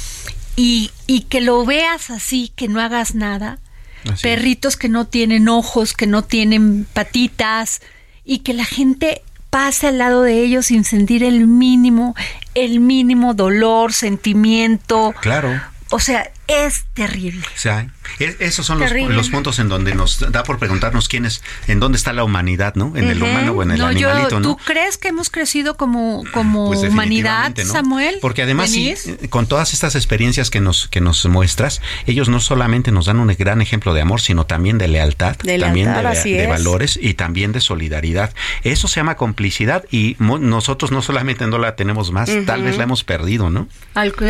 [0.55, 3.59] Y, y que lo veas así, que no hagas nada.
[4.03, 4.21] Así es.
[4.21, 7.81] Perritos que no tienen ojos, que no tienen patitas
[8.25, 12.15] y que la gente pase al lado de ellos sin sentir el mínimo,
[12.55, 15.13] el mínimo dolor, sentimiento.
[15.21, 15.61] Claro.
[15.89, 17.45] O sea, es terrible.
[17.55, 21.41] O sea, Esos son los, los, puntos en donde nos da por preguntarnos quién es,
[21.67, 22.95] en dónde está la humanidad, ¿no?
[22.95, 24.49] En el humano o en el animalito, ¿no?
[24.49, 28.17] ¿Tú crees que hemos crecido como, como pues humanidad, Samuel?
[28.21, 28.95] Porque además, sí,
[29.29, 33.27] con todas estas experiencias que nos, que nos muestras, ellos no solamente nos dan un
[33.37, 38.33] gran ejemplo de amor, sino también de lealtad, también de, valores y también de solidaridad.
[38.63, 42.83] Eso se llama complicidad y nosotros no solamente no la tenemos más, tal vez la
[42.83, 43.67] hemos perdido, ¿no?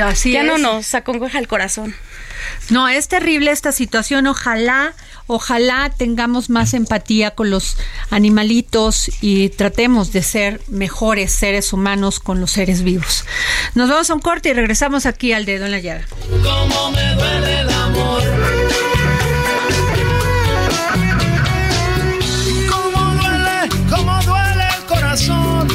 [0.04, 1.96] así ya no nos acongoja el corazón.
[2.70, 4.28] No, es terrible esta situación.
[4.28, 4.94] Ojalá,
[5.28, 7.78] ojalá tengamos más empatía con los
[8.10, 13.26] animalitos y tratemos de ser mejores seres humanos con los seres vivos.
[13.76, 16.06] Nos vamos a un corte y regresamos aquí al dedo en la llaga.
[23.90, 25.68] Cómo duele el corazón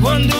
[0.00, 0.39] cuando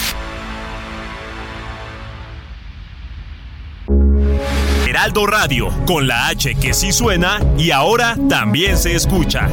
[4.91, 9.47] Heraldo Radio, con la H que sí suena y ahora también se escucha.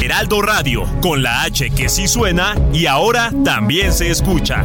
[0.00, 4.64] Heraldo Radio, con la H que sí suena y ahora también se escucha.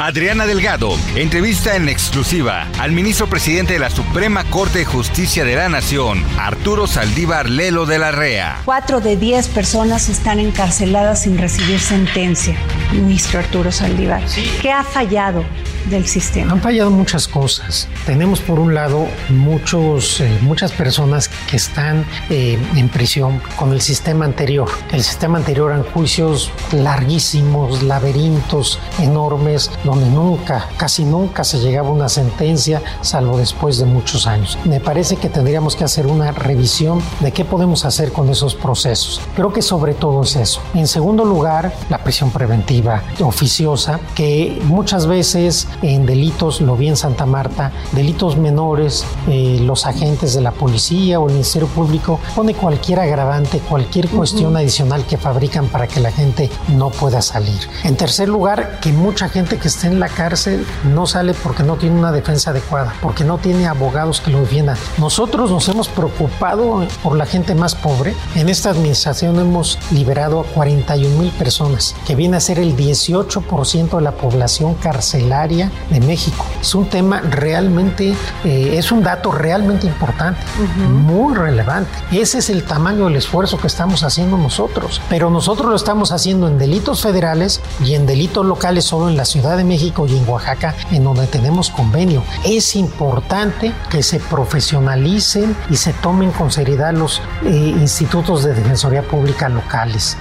[0.00, 5.56] Adriana Delgado entrevista en exclusiva al ministro presidente de la Suprema Corte de Justicia de
[5.56, 8.62] la Nación, Arturo Saldívar Lelo de la REA.
[8.64, 12.56] Cuatro de diez personas están encarceladas sin recibir sentencia.
[12.92, 14.22] Ministro Arturo Saldívar,
[14.62, 15.44] ¿qué ha fallado
[15.90, 16.52] del sistema?
[16.52, 17.86] Han fallado muchas cosas.
[18.06, 23.82] Tenemos por un lado muchos, eh, muchas personas que están eh, en prisión con el
[23.82, 24.68] sistema anterior.
[24.92, 31.92] El sistema anterior eran juicios larguísimos, laberintos enormes, donde nunca, casi nunca se llegaba a
[31.92, 34.56] una sentencia, salvo después de muchos años.
[34.64, 39.20] Me parece que tendríamos que hacer una revisión de qué podemos hacer con esos procesos.
[39.34, 40.60] Creo que sobre todo es eso.
[40.74, 46.96] En segundo lugar, la prisión preventiva oficiosa, que muchas veces en delitos, lo vi en
[46.96, 52.54] Santa Marta, delitos menores, eh, los agentes de la policía o el Ministerio Público pone
[52.54, 57.58] cualquier agravante, cualquier cuestión adicional que fabrican para que la gente no pueda salir.
[57.82, 61.76] En tercer lugar, que mucha gente que está en la cárcel no sale porque no
[61.76, 64.76] tiene una defensa adecuada, porque no tiene abogados que lo defiendan.
[64.98, 68.14] Nosotros nos hemos preocupado por la gente más pobre.
[68.34, 73.96] En esta administración hemos liberado a 41 mil personas, que viene a ser el 18%
[73.96, 76.44] de la población carcelaria de México.
[76.60, 78.14] Es un tema realmente,
[78.44, 80.40] eh, es un dato realmente importante,
[80.88, 81.90] muy relevante.
[82.12, 86.48] Ese es el tamaño del esfuerzo que estamos haciendo nosotros, pero nosotros lo estamos haciendo
[86.48, 90.28] en delitos federales y en delitos locales solo en la Ciudad de México y en
[90.28, 92.22] Oaxaca, en donde tenemos convenio.
[92.44, 99.02] Es importante que se profesionalicen y se tomen con seriedad los eh, institutos de defensoría
[99.02, 100.16] pública locales.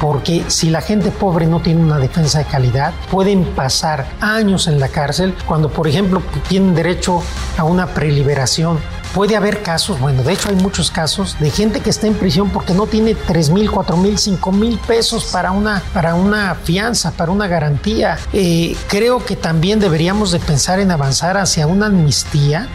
[0.00, 4.80] Porque si la gente pobre no tiene una defensa de calidad, pueden pasar años en
[4.80, 7.22] la cárcel cuando, por ejemplo, tienen derecho
[7.56, 8.78] a una preliberación
[9.14, 12.50] puede haber casos, bueno, de hecho hay muchos casos de gente que está en prisión
[12.50, 17.10] porque no tiene 3 mil, 4 mil, 5 mil pesos para una, para una fianza,
[17.12, 18.18] para una garantía.
[18.32, 22.68] Eh, creo que también deberíamos de pensar en avanzar hacia una amnistía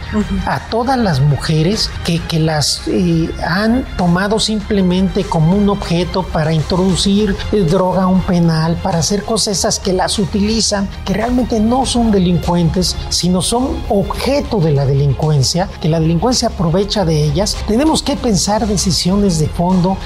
[0.46, 6.52] a todas las mujeres que, que las eh, han tomado simplemente como un objeto para
[6.52, 11.60] introducir eh, droga a un penal, para hacer cosas esas que las utilizan, que realmente
[11.60, 17.56] no son delincuentes, sino son objeto de la delincuencia, que la delincuencia aprovecha de ellas.
[17.66, 19.96] Tenemos que pensar decisiones de fondo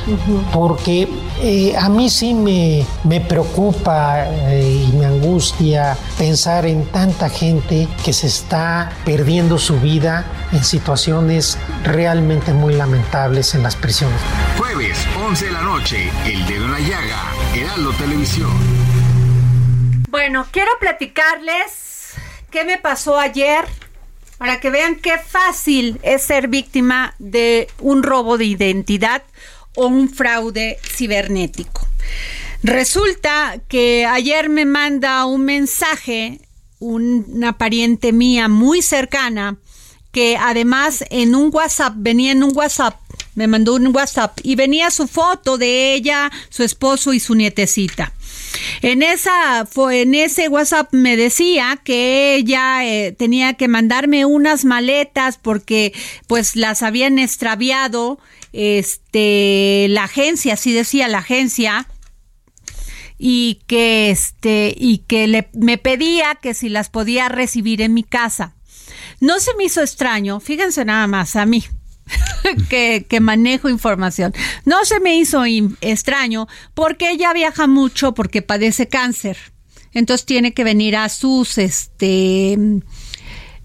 [0.53, 1.09] porque
[1.41, 7.89] eh, a mí sí me, me preocupa eh, y me angustia pensar en tanta gente
[8.05, 14.21] que se está perdiendo su vida en situaciones realmente muy lamentables en las prisiones.
[14.59, 18.51] Jueves, 11 de la noche, El Dedo en la Llaga, Heraldo Televisión.
[20.11, 22.15] Bueno, quiero platicarles
[22.51, 23.65] qué me pasó ayer
[24.41, 29.23] para que vean qué fácil es ser víctima de un robo de identidad
[29.77, 31.87] o un fraude cibernético.
[32.63, 36.41] Resulta que ayer me manda un mensaje
[36.79, 39.59] una pariente mía muy cercana
[40.11, 42.99] que además en un WhatsApp, venía en un WhatsApp,
[43.35, 48.15] me mandó un WhatsApp y venía su foto de ella, su esposo y su nietecita.
[48.83, 54.65] En esa fue en ese WhatsApp me decía que ella eh, tenía que mandarme unas
[54.65, 55.93] maletas porque
[56.27, 58.19] pues las habían extraviado
[58.53, 61.87] este la agencia, así decía la agencia
[63.19, 68.03] y que este y que le, me pedía que si las podía recibir en mi
[68.03, 68.55] casa.
[69.21, 71.63] No se me hizo extraño, fíjense nada más a mí.
[72.69, 74.33] que, que, manejo información.
[74.65, 75.45] No se me hizo
[75.81, 79.37] extraño porque ella viaja mucho porque padece cáncer.
[79.93, 82.57] Entonces tiene que venir a sus, este,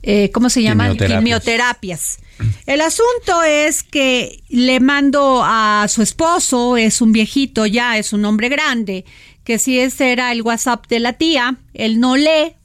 [0.01, 0.85] eh, ¿cómo se llama?
[0.85, 1.19] Quimioterapias.
[1.19, 2.19] Quimioterapias.
[2.65, 8.25] El asunto es que le mando a su esposo, es un viejito ya, es un
[8.25, 9.05] hombre grande,
[9.43, 12.55] que si ese era el WhatsApp de la tía, él no lee,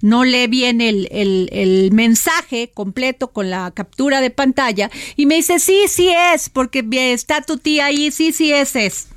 [0.00, 5.36] no lee bien el, el, el, mensaje completo con la captura de pantalla y me
[5.36, 9.08] dice, sí, sí es, porque está tu tía ahí, sí, sí es, es.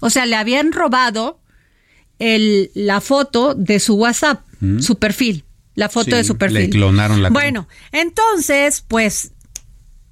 [0.00, 1.40] O sea, le habían robado
[2.18, 4.80] el, la foto de su WhatsApp, mm.
[4.80, 6.58] su perfil, la foto sí, de su perfil.
[6.58, 9.32] Le clonaron la Bueno, entonces, pues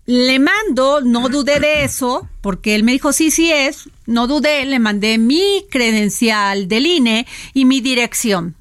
[0.07, 4.65] le mando, no dudé de eso, porque él me dijo, sí, sí es, no dudé,
[4.67, 8.55] le mandé mi credencial del INE y mi dirección.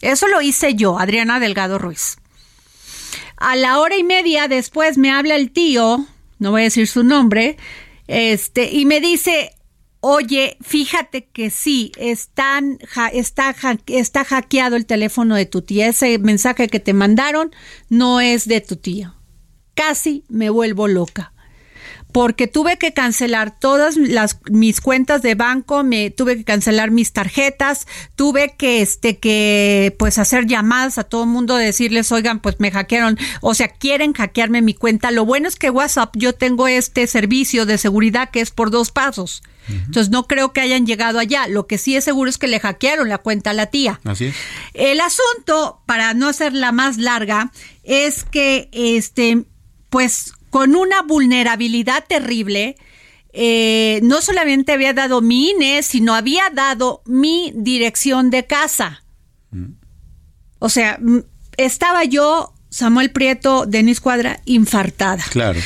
[0.00, 2.18] Eso lo hice yo, Adriana Delgado Ruiz.
[3.36, 6.06] A la hora y media después me habla el tío,
[6.38, 7.56] no voy a decir su nombre,
[8.06, 9.54] este, y me dice,
[10.00, 12.78] oye, fíjate que sí, están,
[13.12, 13.54] está,
[13.86, 15.88] está hackeado el teléfono de tu tía.
[15.88, 17.54] Ese mensaje que te mandaron
[17.88, 19.14] no es de tu tía.
[19.74, 21.32] Casi me vuelvo loca
[22.12, 27.12] porque tuve que cancelar todas las mis cuentas de banco, me tuve que cancelar mis
[27.12, 32.60] tarjetas, tuve que este que pues hacer llamadas a todo el mundo decirles, "Oigan, pues
[32.60, 36.66] me hackearon, o sea, quieren hackearme mi cuenta." Lo bueno es que WhatsApp yo tengo
[36.66, 39.42] este servicio de seguridad que es por dos pasos.
[39.68, 39.84] Uh -huh.
[39.86, 41.46] Entonces no creo que hayan llegado allá.
[41.46, 44.00] Lo que sí es seguro es que le hackearon la cuenta a la tía.
[44.04, 44.34] Así es.
[44.72, 47.52] El asunto, para no hacerla más larga,
[47.84, 49.44] es que este
[49.90, 52.74] pues con una vulnerabilidad terrible,
[53.32, 59.04] eh, no solamente había dado mi INE, sino había dado mi dirección de casa.
[59.52, 59.74] Mm.
[60.58, 60.98] O sea,
[61.56, 65.22] estaba yo, Samuel Prieto, Denis Cuadra, infartada.
[65.30, 65.60] Claro.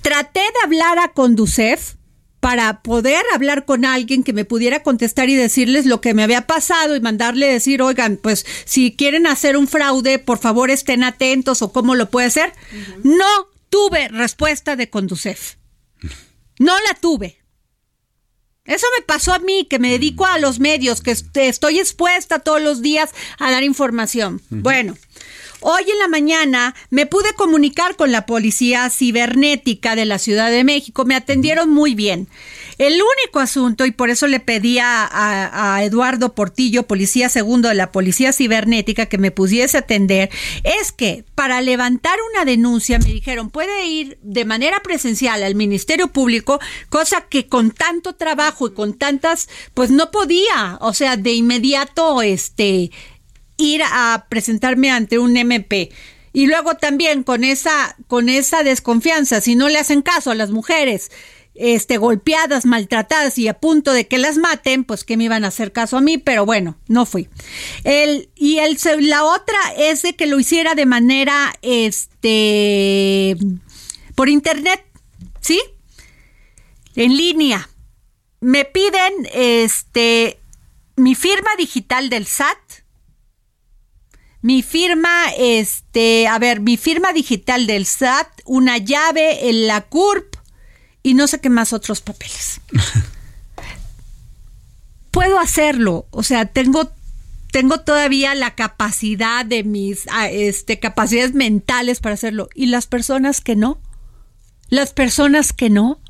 [0.00, 1.94] Traté de hablar a Conducef
[2.40, 6.48] para poder hablar con alguien que me pudiera contestar y decirles lo que me había
[6.48, 11.62] pasado y mandarle decir, oigan, pues si quieren hacer un fraude, por favor estén atentos
[11.62, 12.52] o cómo lo puede hacer.
[12.72, 13.18] Uh -huh.
[13.18, 15.54] No tuve respuesta de Conducef.
[16.58, 17.38] No la tuve.
[18.66, 22.60] Eso me pasó a mí, que me dedico a los medios, que estoy expuesta todos
[22.60, 24.42] los días a dar información.
[24.50, 24.96] Bueno,
[25.62, 30.64] hoy en la mañana me pude comunicar con la policía cibernética de la Ciudad de
[30.64, 31.04] México.
[31.04, 32.28] Me atendieron muy bien.
[32.78, 37.68] El único asunto, y por eso le pedí a, a, a, Eduardo Portillo, policía segundo
[37.68, 40.30] de la Policía Cibernética, que me pudiese atender,
[40.64, 46.08] es que para levantar una denuncia me dijeron, puede ir de manera presencial al Ministerio
[46.08, 51.32] Público, cosa que con tanto trabajo y con tantas, pues no podía, o sea, de
[51.32, 52.90] inmediato, este,
[53.62, 55.90] ir a presentarme ante un MP.
[56.32, 60.50] Y luego también con esa, con esa desconfianza, si no le hacen caso a las
[60.50, 61.10] mujeres,
[61.54, 65.48] este, golpeadas, maltratadas y a punto de que las maten, pues que me iban a
[65.48, 67.28] hacer caso a mí, pero bueno, no fui.
[67.84, 73.36] El, y el, la otra es de que lo hiciera de manera, este,
[74.14, 74.82] por internet,
[75.40, 75.60] ¿sí?
[76.96, 77.68] En línea.
[78.40, 80.40] Me piden este
[80.96, 82.81] mi firma digital del SAT,
[84.42, 90.34] mi firma, este, a ver, mi firma digital del SAT, una llave en la CURP
[91.04, 92.60] y no sé qué más otros papeles.
[95.12, 96.90] Puedo hacerlo, o sea, tengo
[97.52, 102.48] tengo todavía la capacidad de mis ah, este, capacidades mentales para hacerlo.
[102.54, 103.78] ¿Y las personas que no?
[104.70, 106.00] Las personas que no.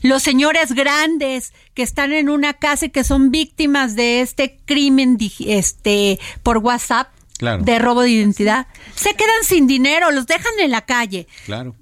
[0.00, 5.18] Los señores grandes que están en una casa y que son víctimas de este crimen
[5.40, 7.08] este, por WhatsApp
[7.40, 11.26] de robo de identidad, se quedan sin dinero, los dejan en la calle.
[11.46, 11.74] Claro.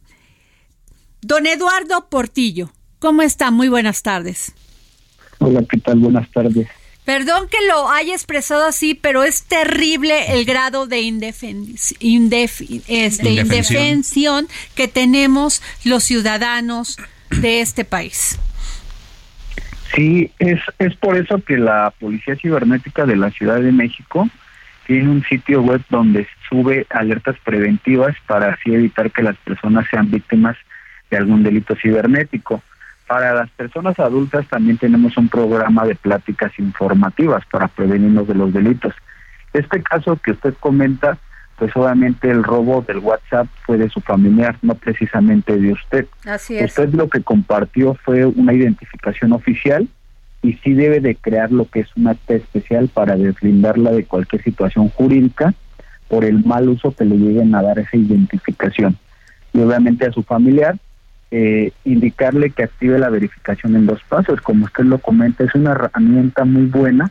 [1.20, 3.50] Don Eduardo Portillo, ¿cómo está?
[3.50, 4.54] Muy buenas tardes.
[5.38, 5.98] Hola, ¿qué tal?
[5.98, 6.68] Buenas tardes.
[7.04, 11.56] Perdón que lo haya expresado así, pero es terrible el grado de este,
[13.30, 16.98] indefensión que tenemos los ciudadanos
[17.30, 18.38] de este país.
[19.94, 24.28] Sí, es, es por eso que la Policía Cibernética de la Ciudad de México
[24.88, 30.10] tiene un sitio web donde sube alertas preventivas para así evitar que las personas sean
[30.10, 30.56] víctimas
[31.10, 32.62] de algún delito cibernético.
[33.06, 38.50] Para las personas adultas también tenemos un programa de pláticas informativas para prevenirnos de los
[38.50, 38.94] delitos.
[39.52, 41.18] Este caso que usted comenta,
[41.58, 46.06] pues obviamente el robo del WhatsApp fue de su familiar, no precisamente de usted.
[46.24, 46.64] Así es.
[46.70, 49.86] Usted lo que compartió fue una identificación oficial
[50.42, 54.42] y sí debe de crear lo que es un acta especial para deslindarla de cualquier
[54.42, 55.54] situación jurídica
[56.08, 58.96] por el mal uso que le lleguen a dar esa identificación.
[59.52, 60.76] Y obviamente a su familiar
[61.30, 64.40] eh, indicarle que active la verificación en dos pasos.
[64.40, 67.10] Como usted lo comenta, es una herramienta muy buena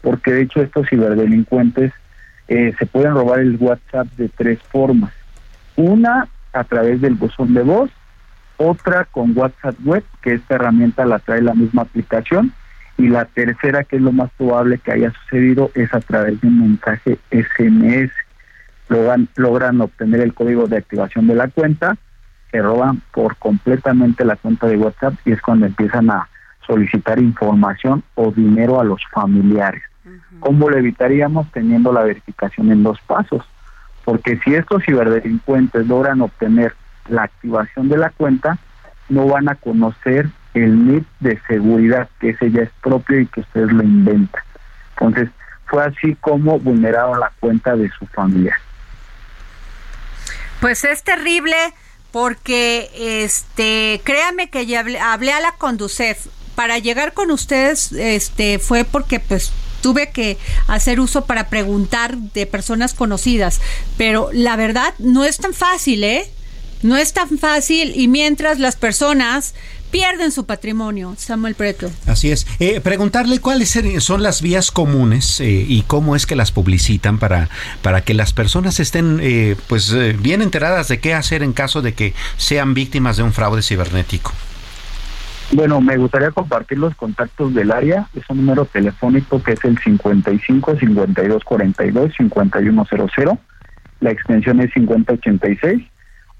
[0.00, 1.92] porque de hecho estos ciberdelincuentes
[2.48, 5.12] eh, se pueden robar el WhatsApp de tres formas.
[5.76, 7.90] Una a través del buzón de voz,
[8.56, 12.52] otra con WhatsApp Web, que esta herramienta la trae la misma aplicación,
[13.00, 16.48] y la tercera, que es lo más probable que haya sucedido, es a través de
[16.48, 18.12] un mensaje SMS.
[18.90, 21.96] Logran, logran obtener el código de activación de la cuenta
[22.52, 26.28] que roban por completamente la cuenta de WhatsApp y es cuando empiezan a
[26.66, 29.82] solicitar información o dinero a los familiares.
[30.40, 33.46] ¿Cómo lo evitaríamos teniendo la verificación en dos pasos?
[34.04, 36.74] Porque si estos ciberdelincuentes logran obtener
[37.08, 38.58] la activación de la cuenta,
[39.08, 43.40] no van a conocer el NIP de seguridad, que ese ya es propio y que
[43.40, 44.42] ustedes lo inventan.
[44.92, 45.30] Entonces,
[45.66, 48.60] fue así como vulneraron la cuenta de su familia.
[50.60, 51.56] Pues es terrible
[52.10, 52.90] porque
[53.24, 59.20] este créame que ya hablé, a la Conducef para llegar con ustedes este fue porque
[59.20, 60.36] pues tuve que
[60.66, 63.62] hacer uso para preguntar de personas conocidas,
[63.96, 66.30] pero la verdad no es tan fácil, ¿eh?
[66.82, 69.54] No es tan fácil y mientras las personas
[69.90, 71.90] pierden su patrimonio, Samuel Preto.
[72.06, 72.46] Así es.
[72.58, 77.48] Eh, preguntarle cuáles son las vías comunes eh, y cómo es que las publicitan para,
[77.82, 81.92] para que las personas estén eh, pues bien enteradas de qué hacer en caso de
[81.92, 84.32] que sean víctimas de un fraude cibernético.
[85.52, 88.08] Bueno, me gustaría compartir los contactos del área.
[88.14, 93.38] Es un número telefónico que es el 55 52 42 5100.
[94.00, 95.82] La extensión es 5086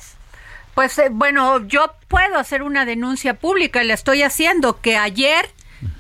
[0.75, 5.45] Pues eh, bueno, yo puedo hacer una denuncia pública, la estoy haciendo, que ayer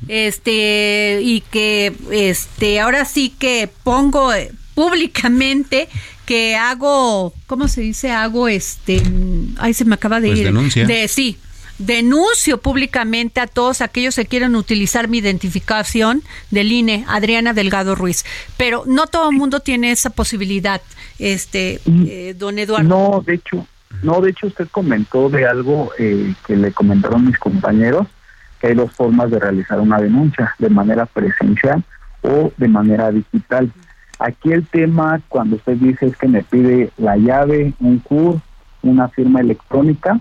[0.07, 5.87] este y que este ahora sí que pongo eh, públicamente
[6.27, 8.11] que hago, ¿cómo se dice?
[8.11, 9.01] Hago este,
[9.57, 10.45] ay se me acaba de pues ir.
[10.45, 10.85] Denuncia.
[10.85, 11.39] De sí,
[11.79, 16.21] denuncio públicamente a todos aquellos que quieran utilizar mi identificación
[16.51, 18.25] del INE, Adriana Delgado Ruiz.
[18.57, 20.81] Pero no todo el mundo tiene esa posibilidad,
[21.17, 22.89] este, eh, don Eduardo.
[22.89, 23.65] No, de hecho,
[24.03, 28.05] no, de hecho usted comentó de algo eh, que le comentaron mis compañeros,
[28.59, 31.85] que hay dos formas de realizar una denuncia, de manera presencial
[32.21, 33.71] o de manera digital.
[34.19, 38.41] Aquí el tema, cuando usted dice es que me pide la llave, un CUR,
[38.81, 40.19] una firma electrónica,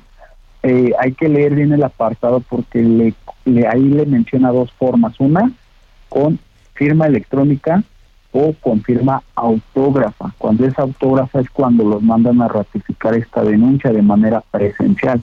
[0.62, 5.18] eh, hay que leer bien el apartado porque le, le, ahí le menciona dos formas.
[5.20, 5.50] Una,
[6.08, 6.38] con
[6.74, 7.82] firma electrónica
[8.32, 10.34] o con firma autógrafa.
[10.36, 15.22] Cuando es autógrafa es cuando los mandan a ratificar esta denuncia de manera presencial.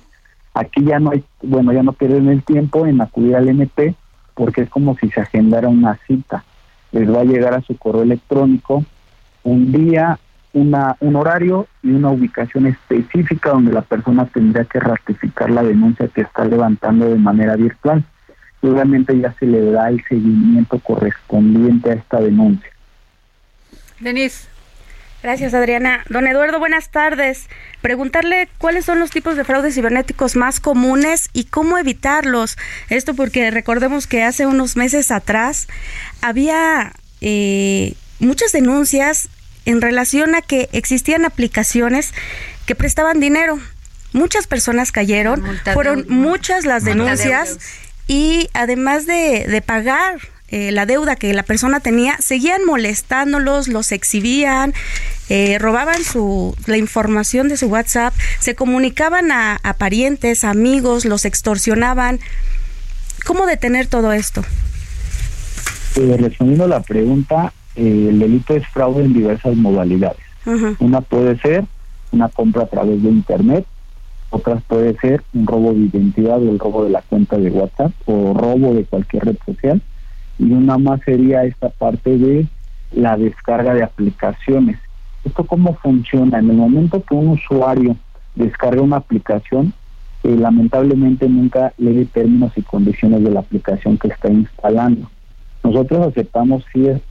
[0.54, 3.96] Aquí ya no hay, bueno, ya no pierden el tiempo en acudir al MP
[4.34, 6.44] porque es como si se agendara una cita.
[6.94, 8.86] Les va a llegar a su correo electrónico
[9.44, 10.18] un día,
[10.54, 16.08] una, un horario y una ubicación específica donde la persona tendría que ratificar la denuncia
[16.08, 18.04] que está levantando de manera virtual.
[18.62, 22.70] Y obviamente ya se le da el seguimiento correspondiente a esta denuncia.
[24.00, 24.53] Denise.
[25.24, 26.04] Gracias, Adriana.
[26.10, 27.48] Don Eduardo, buenas tardes.
[27.82, 32.58] Preguntarle cuáles son los tipos de fraudes cibernéticos más comunes y cómo evitarlos.
[32.90, 35.70] Esto porque recordemos que hace unos meses atrás
[36.22, 39.30] había eh, muchas denuncias
[39.64, 42.14] en relación a que existían aplicaciones
[42.66, 43.62] que prestaban dinero.
[44.12, 45.42] Muchas personas cayeron,
[45.74, 47.60] fueron muchas las denuncias
[48.10, 50.20] y además de, de pagar
[50.54, 54.72] eh, la deuda que la persona tenía, seguían molestándolos, los exhibían,
[55.28, 62.20] eh, robaban su, la información de su WhatsApp, se comunicaban a, parientes, amigos, los extorsionaban.
[63.26, 64.44] ¿Cómo detener todo esto?
[65.96, 70.22] Eh, respondiendo la pregunta, eh, el delito es fraude en diversas modalidades.
[70.78, 71.64] Una puede ser
[72.12, 73.66] una compra a través de Internet,
[74.30, 77.92] otras puede ser un robo de identidad o el robo de la cuenta de WhatsApp
[78.06, 79.82] o robo de cualquier red social
[80.44, 82.46] y una más sería esta parte de
[82.92, 84.78] la descarga de aplicaciones.
[85.24, 86.40] ¿Esto cómo funciona?
[86.40, 87.96] En el momento que un usuario
[88.36, 89.74] descarga una aplicación,
[90.24, 95.10] eh, lamentablemente nunca lee términos y condiciones de la aplicación que está instalando.
[95.64, 96.66] Nosotros aceptamos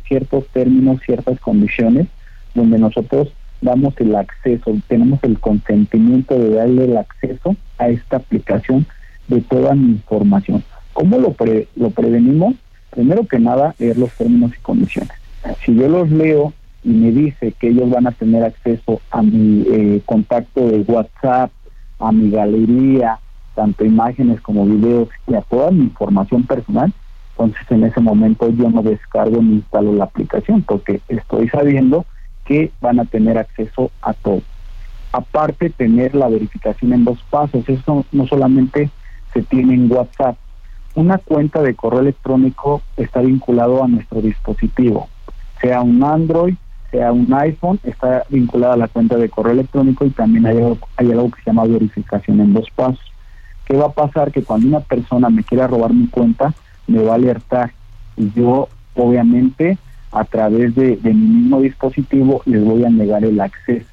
[0.06, 2.06] ciertos términos, ciertas condiciones,
[2.54, 8.84] donde nosotros damos el acceso, tenemos el consentimiento de darle el acceso a esta aplicación
[9.28, 10.62] de toda mi información.
[10.92, 11.34] ¿Cómo lo,
[11.76, 12.54] lo prevenimos?
[12.93, 15.12] Primero que nada, leer los términos y condiciones.
[15.64, 16.53] Si yo los leo
[16.84, 21.51] y me dice que ellos van a tener acceso a mi eh, contacto de WhatsApp,
[21.99, 23.18] a mi galería,
[23.55, 26.93] tanto imágenes como videos y a toda mi información personal,
[27.30, 32.05] entonces en ese momento yo no descargo ni instalo la aplicación porque estoy sabiendo
[32.45, 34.43] que van a tener acceso a todo.
[35.12, 37.68] Aparte, tener la verificación en dos pasos.
[37.68, 38.90] Eso no solamente
[39.32, 40.36] se tiene en WhatsApp,
[40.95, 45.09] una cuenta de correo electrónico está vinculado a nuestro dispositivo,
[45.61, 46.55] sea un Android,
[46.90, 51.30] sea un iPhone, está vinculada a la cuenta de correo electrónico y también hay algo,
[51.30, 53.01] que se llama verificación en dos pasos.
[53.64, 54.30] ¿Qué va a pasar?
[54.30, 56.53] Que cuando una persona me quiera robar mi cuenta,
[56.86, 57.72] me va a alertar
[58.16, 59.78] y yo obviamente
[60.11, 63.86] a través de, de mi mismo dispositivo les voy a negar el acceso.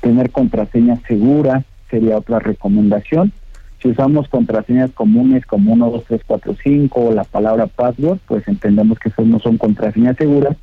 [0.00, 3.32] Tener contraseñas seguras sería otra recomendación
[3.80, 8.46] si usamos contraseñas comunes como 1, 2, 3, 4, 5 o la palabra password, pues
[8.46, 10.56] entendemos que esas no son contraseñas seguras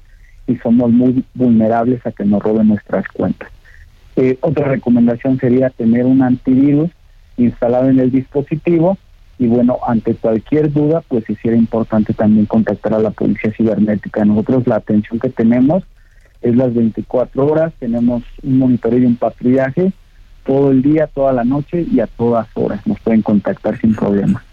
[0.46, 3.50] y somos muy vulnerables a que nos roben nuestras cuentas.
[4.16, 6.92] Eh, otra recomendación sería tener un antivirus
[7.38, 8.98] instalado en el dispositivo
[9.40, 14.26] y bueno, ante cualquier duda, pues sí sería importante también contactar a la policía cibernética.
[14.26, 15.84] Nosotros la atención que tenemos
[16.42, 19.92] es las 24 horas, tenemos un monitoreo y un patrullaje
[20.48, 22.88] todo el día, toda la noche y a todas horas.
[22.88, 24.44] Nos pueden contactar sin problema.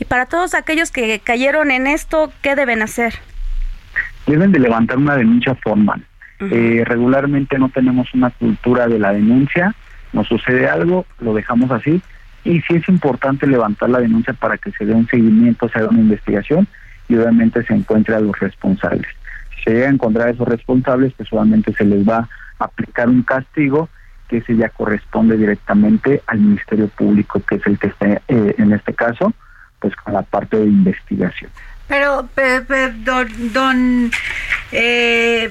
[0.00, 3.14] Y para todos aquellos que cayeron en esto, ¿qué deben hacer?
[4.26, 6.04] Deben de levantar una denuncia formal.
[6.40, 9.74] Eh, regularmente no tenemos una cultura de la denuncia,
[10.12, 12.02] nos sucede algo, lo dejamos así,
[12.44, 15.88] y sí es importante levantar la denuncia para que se dé un seguimiento, se haga
[15.88, 16.66] una investigación
[17.08, 19.06] y obviamente se encuentre a los responsables.
[19.54, 22.28] Si se llega a encontrar a esos responsables, pues solamente se les va
[22.58, 23.90] a aplicar un castigo
[24.30, 28.72] que ese ya corresponde directamente al Ministerio Público, que es el que está eh, en
[28.72, 29.34] este caso,
[29.80, 31.50] pues con la parte de investigación.
[31.88, 32.28] Pero,
[33.52, 34.12] don,
[34.70, 35.50] eh,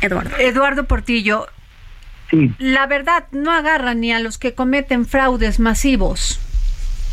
[0.00, 0.36] Eduardo.
[0.38, 1.48] Eduardo Portillo,
[2.30, 2.54] sí.
[2.58, 6.38] la verdad no agarran ni a los que cometen fraudes masivos.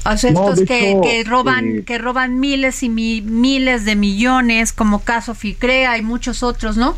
[0.06, 5.04] O sea, estos que, que, roban eh, que roban miles y miles de millones, como
[5.04, 6.96] caso Ficrea y muchos otros, ¿no?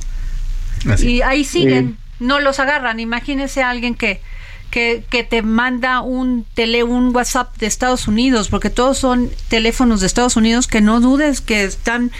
[0.99, 2.99] Y ahí siguen no los agarran.
[2.99, 4.21] Imagínese a alguien que,
[4.69, 10.01] que, que, te manda un tele, un WhatsApp de Estados Unidos, porque todos son teléfonos
[10.01, 12.11] de Estados Unidos que no dudes que están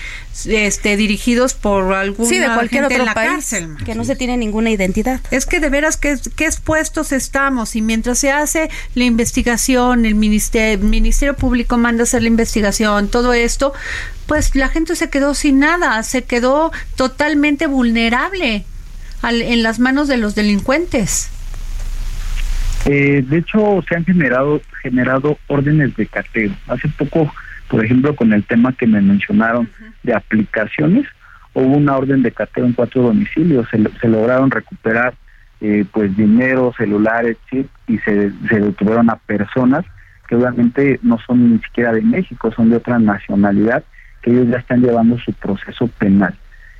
[0.45, 3.54] este, dirigidos por algún sí, de cualquier otro país
[3.86, 5.22] que no se tiene ninguna identidad.
[5.32, 10.16] Es que de veras que, que expuestos estamos y mientras se hace la investigación, el
[10.16, 13.74] ministerio, el ministerio Público manda hacer la investigación, todo esto,
[14.26, 18.66] pues la gente se quedó sin nada, se quedó totalmente vulnerable
[19.24, 21.32] en las manos de los delincuentes.
[22.86, 26.52] Eh, de hecho, se han generado generado órdenes de cateo.
[26.68, 27.32] Hace poco,
[27.68, 29.70] por ejemplo, con el tema que me mencionaron
[30.04, 31.06] de aplicaciones,
[31.54, 33.68] hubo una orden de cateo en cuatro domicilios.
[33.70, 35.14] Se, se lograron recuperar
[35.62, 39.86] eh, pues dinero, celulares, chip y se, se detuvieron a personas
[40.28, 43.84] que obviamente no son ni siquiera de México, son de otra nacionalidad,
[44.22, 46.36] que ellos ya están llevando su proceso penal.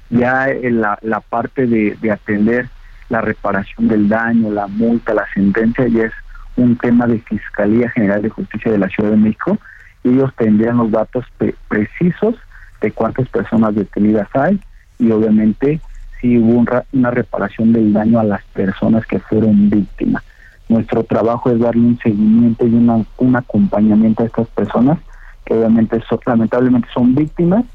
[0.10, 0.98] Ya en la,
[1.30, 2.70] parte de, de atender
[3.10, 6.14] la reparación del daño, la multa, la sentencia, ya es
[6.56, 9.58] un tema de Fiscalía General de Justicia de la Ciudad de México.
[10.04, 12.36] Ellos tendrían los datos pre- precisos
[12.82, 14.60] de cuántas personas detenidas hay
[14.98, 15.80] y obviamente
[16.20, 20.24] si hubo un ra- una reparación del daño a las personas que fueron víctimas.
[20.68, 25.00] Nuestro trabajo es darle un seguimiento y un acompañamiento a estas personas
[25.46, 27.66] que obviamente son, lamentablemente son víctimas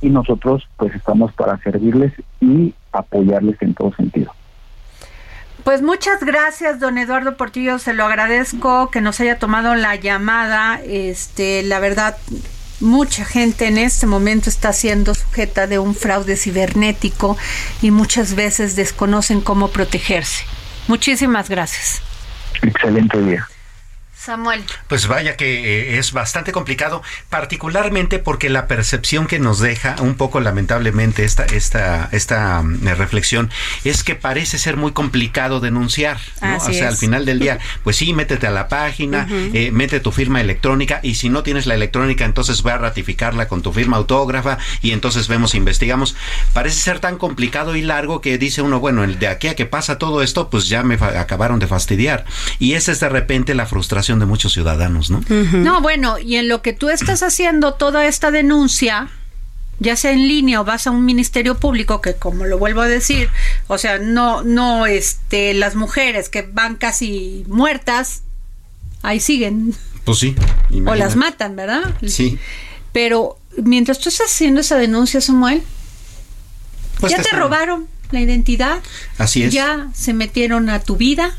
[0.00, 4.32] y nosotros pues estamos para servirles y apoyarles en todo sentido.
[5.64, 10.80] Pues muchas gracias, don Eduardo Portillo, se lo agradezco que nos haya tomado la llamada.
[10.82, 12.16] Este, la verdad,
[12.80, 17.36] mucha gente en este momento está siendo sujeta de un fraude cibernético
[17.82, 20.44] y muchas veces desconocen cómo protegerse.
[20.86, 22.00] Muchísimas gracias.
[22.62, 23.46] Excelente día.
[24.28, 24.62] Samuel.
[24.88, 30.16] Pues vaya que eh, es bastante complicado, particularmente porque la percepción que nos deja un
[30.16, 33.50] poco lamentablemente esta esta esta mm, reflexión
[33.84, 36.56] es que parece ser muy complicado denunciar, ¿no?
[36.56, 36.92] Así o sea, es.
[36.92, 41.00] al final del día, pues sí, métete a la página, eh, mete tu firma electrónica
[41.02, 44.90] y si no tienes la electrónica, entonces va a ratificarla con tu firma autógrafa y
[44.90, 46.16] entonces vemos, investigamos.
[46.52, 49.64] Parece ser tan complicado y largo que dice uno, bueno, el de aquí a que
[49.64, 52.26] pasa todo esto, pues ya me acabaron de fastidiar.
[52.58, 55.22] Y esa es de repente la frustración de muchos ciudadanos, ¿no?
[55.52, 59.08] No, bueno, y en lo que tú estás haciendo toda esta denuncia,
[59.80, 62.88] ya sea en línea o vas a un ministerio público que como lo vuelvo a
[62.88, 63.28] decir,
[63.68, 68.22] o sea, no no este las mujeres que van casi muertas
[69.02, 70.34] ahí siguen Pues sí.
[70.86, 71.94] o las matan, ¿verdad?
[72.06, 72.38] Sí.
[72.92, 75.62] Pero mientras tú estás haciendo esa denuncia, Samuel,
[77.00, 78.80] Pues ya te te están- robaron la identidad,
[79.18, 79.52] Así es.
[79.52, 81.36] ya se metieron a tu vida,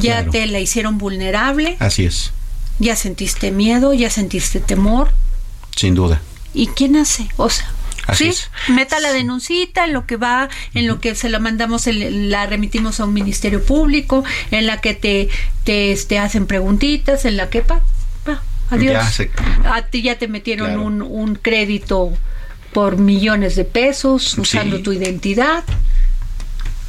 [0.00, 0.30] ya Claro.
[0.32, 2.32] te la hicieron vulnerable, Así es,
[2.78, 5.10] ya sentiste miedo, ya sentiste temor.
[5.76, 6.20] sin duda.
[6.54, 7.28] ¿Y quién hace?
[7.36, 7.70] O sea,
[8.06, 8.50] Así sí, es.
[8.68, 12.46] meta la denuncita en lo que va, en lo que se la mandamos, el- la
[12.46, 15.28] remitimos a un ministerio público, en la que te,
[15.64, 17.82] te este, hacen preguntitas, en la que pa,
[18.24, 18.92] pa, adiós.
[18.94, 19.30] Ya se-
[19.66, 20.82] A ti ya te metieron Claro.
[20.84, 22.12] un, un crédito
[22.72, 24.82] por millones de pesos usando Sí.
[24.82, 25.64] tu identidad.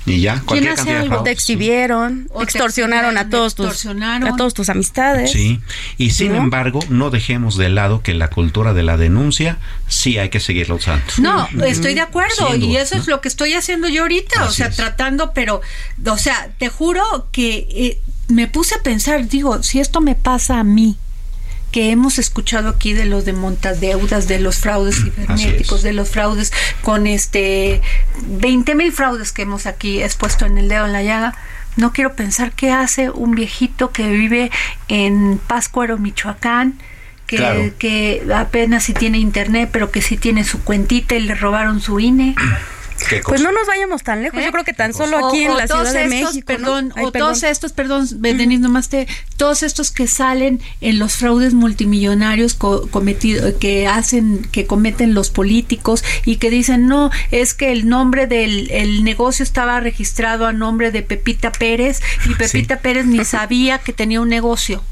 [0.09, 1.23] Y ya, cualquier hace algo?
[1.23, 5.31] Te exhibieron, te extorsionaron a todos tus a todos tus amistades.
[5.31, 5.59] Sí,
[5.97, 6.37] y sin ¿No?
[6.39, 9.57] embargo, no dejemos de lado que la cultura de la denuncia
[9.87, 11.05] sí hay que seguirla usando.
[11.19, 13.01] No, estoy de acuerdo y eso ¿no?
[13.01, 14.75] es lo que estoy haciendo yo ahorita, o sea, es.
[14.75, 15.61] tratando, pero,
[16.05, 20.59] o sea, te juro que eh, me puse a pensar, digo, si esto me pasa
[20.59, 20.97] a mí,
[21.71, 26.51] que hemos escuchado aquí de los de montadeudas, de los fraudes cibernéticos, de los fraudes
[26.81, 27.81] con este
[28.23, 31.35] 20 mil fraudes que hemos aquí expuesto en el dedo en la llaga.
[31.75, 34.51] No quiero pensar qué hace un viejito que vive
[34.87, 36.79] en Páscuaro, Michoacán,
[37.27, 37.71] que, Claro.
[37.77, 41.99] que apenas si tiene internet, pero que sí tiene su cuentita y le robaron su
[41.99, 42.35] INE.
[43.07, 44.43] ¿Qué Pues no nos vayamos tan lejos.
[44.43, 46.53] Yo creo que tan solo O- aquí en o la todos Ciudad de estos, México.
[46.53, 46.57] ¿no?
[46.57, 47.29] Perdón, Ay, o perdón.
[47.29, 52.87] todos estos, perdón, Denise, nomás te, todos estos que salen en los fraudes multimillonarios co-
[52.89, 58.27] cometido, que hacen, que cometen los políticos y que dicen, no, es que el nombre
[58.27, 63.79] del el negocio estaba registrado a nombre de Pepita Pérez y Pepita Pérez ni sabía
[63.79, 64.83] que tenía un negocio.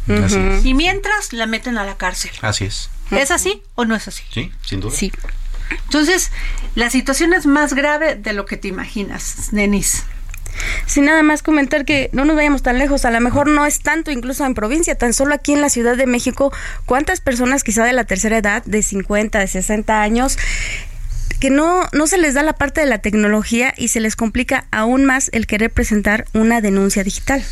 [0.64, 2.32] Y mientras la meten a la cárcel.
[2.42, 2.90] Así es.
[3.12, 4.24] ¿Es así o no es así?
[4.34, 4.96] Sí, sin duda.
[4.96, 5.12] Sí.
[5.86, 6.32] Entonces,
[6.76, 10.04] la situación es más grave de lo que te imaginas, Denise.
[10.86, 13.82] Sin nada más comentar que no nos vayamos tan lejos, a lo mejor no es
[13.82, 16.52] tanto incluso en provincia, tan solo aquí en la Ciudad de México,
[16.86, 20.38] cuántas personas quizá de la tercera edad, de 50, de 60 años,
[21.40, 24.66] que no, no se les da la parte de la tecnología y se les complica
[24.72, 27.44] aún más el querer presentar una denuncia digital.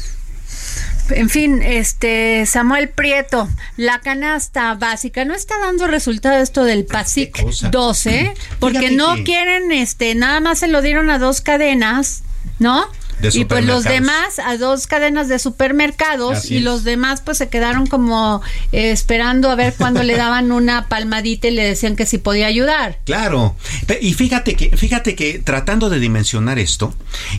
[1.12, 3.48] En fin, este Samuel Prieto,
[3.78, 7.70] la canasta básica no está dando resultado esto del PASIC cosa.
[7.70, 12.24] 12, porque Fíjate no que- quieren este nada más se lo dieron a dos cadenas,
[12.60, 12.86] ¿no?
[13.32, 16.64] Y pues los demás a dos cadenas de supermercados Así y es.
[16.64, 18.42] los demás pues se quedaron como
[18.74, 22.48] eh, esperando a ver cuándo le daban una palmadita y le decían que si podía
[22.48, 23.00] ayudar.
[23.06, 23.56] Claro.
[24.02, 26.94] Y fíjate que, fíjate que tratando de dimensionar esto,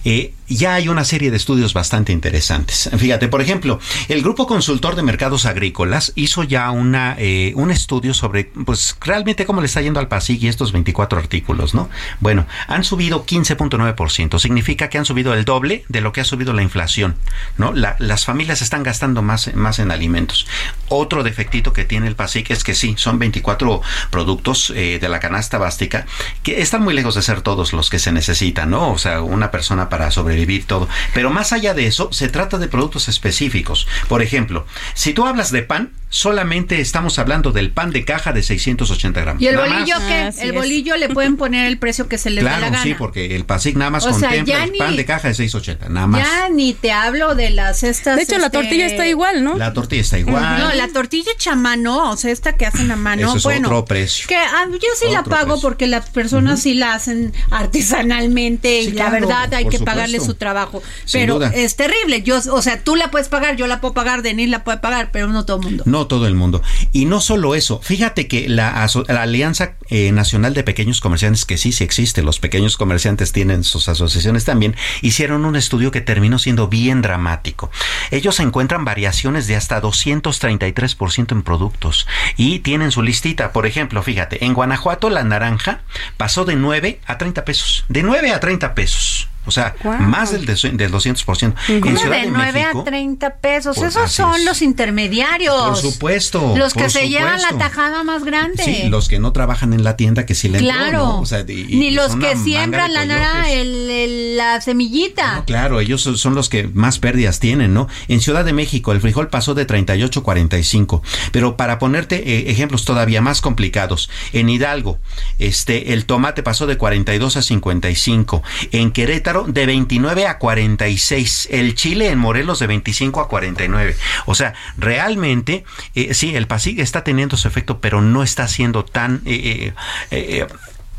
[0.07, 2.91] eh, ya hay una serie de estudios bastante interesantes.
[2.97, 8.15] Fíjate, por ejemplo, el Grupo Consultor de Mercados Agrícolas hizo ya una, eh, un estudio
[8.15, 11.89] sobre, pues, realmente cómo le está yendo al PASIC y estos 24 artículos, ¿no?
[12.21, 16.53] Bueno, han subido 15.9%, significa que han subido el doble de lo que ha subido
[16.53, 17.17] la inflación,
[17.59, 17.73] ¿no?
[17.73, 20.47] las familias están gastando más, más en alimentos.
[20.89, 25.21] Otro defectito que tiene el PASIC es que sí, son 24 productos eh, de la
[25.21, 26.07] canasta básica
[26.43, 28.93] que están muy lejos de ser todos los que se necesitan, ¿no?
[28.93, 30.36] O sea, una persona para sobrevivir
[30.66, 30.89] todo.
[31.14, 33.87] Pero más allá de eso, se trata de productos específicos.
[34.09, 38.43] Por ejemplo, si tú hablas de pan, solamente estamos hablando del pan de caja de
[38.43, 39.43] 680 gramos.
[39.43, 40.31] ¿Y el bolillo qué?
[40.41, 42.83] el bolillo le pueden poner el precio que se les dé la gana.
[42.83, 46.23] sí, porque el PASIC nada más contempla el pan de caja de 680, nada más.
[46.23, 48.17] Ya ni te hablo de las estas...
[48.17, 49.57] De hecho, la este, tortilla está igual, ¿no?
[49.57, 50.59] La tortilla está igual.
[50.59, 53.43] No, la tortilla hecha a mano, o sea, esta que hacen a mano, Eso es
[53.43, 53.69] bueno.
[53.69, 54.27] otro precio.
[54.29, 59.11] Que ah, yo sí la pago porque las personas sí la hacen artesanalmente y la
[59.11, 60.83] verdad hay que pagarle su trabajo.
[61.13, 62.23] pero es terrible.
[62.23, 65.11] Yo, o sea, tú la puedes pagar, yo la puedo pagar, Denis la puede pagar,
[65.13, 65.85] pero no todo el mundo.
[65.87, 66.63] No todo el mundo.
[66.93, 71.73] Y no solo eso, fíjate que la, Alianza eh, Nacional de Pequeños Comerciantes, que sí,
[71.73, 76.69] sí existe, los pequeños comerciantes tienen sus asociaciones también, hicieron un estudio que terminó siendo
[76.69, 77.71] bien dramático.
[78.11, 83.53] Ellos encuentran variaciones de hasta 233% en productos y tienen su listita.
[83.53, 85.81] Por ejemplo, fíjate, en Guanajuato la naranja
[86.19, 87.85] pasó de 9 a 30 pesos.
[87.89, 89.16] De 9 a 30 pesos.
[89.47, 91.55] O sea, más del, del 200%.
[91.69, 93.77] En Ciudad de, 9 a 30 pesos.
[93.77, 95.55] Pues Esos son los intermediarios.
[95.55, 96.55] Por supuesto.
[96.57, 98.63] Los que se llevan la tajada más grande.
[98.63, 101.23] Sí, los que no trabajan en la tienda que sí le Claro.
[101.47, 105.45] Ni los que siembran la nara, el, la semillita.
[105.47, 107.89] claro, ellos son los que más pérdidas tienen, ¿no?
[108.09, 111.03] En Ciudad de México el frijol pasó de 38 a 45.
[111.33, 114.99] Pero para ponerte eh, ejemplos todavía más complicados, en Hidalgo,
[115.39, 118.43] este, el tomate pasó de 42 a 55.
[118.73, 123.97] En Querétaro, de 29 a 46, el Chile en Morelos de 25 a 49.
[124.26, 125.64] O sea, realmente,
[125.95, 129.22] eh, sí, el PASIG está teniendo su efecto, pero no está siendo tan...
[129.24, 129.72] Eh,
[130.11, 130.47] eh,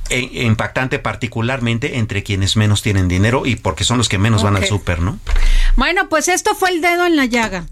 [0.09, 4.65] impactante particularmente entre quienes menos tienen dinero y porque son los que menos van al
[4.65, 5.19] súper, ¿no?
[5.75, 7.65] Bueno, pues esto fue el dedo en la llaga.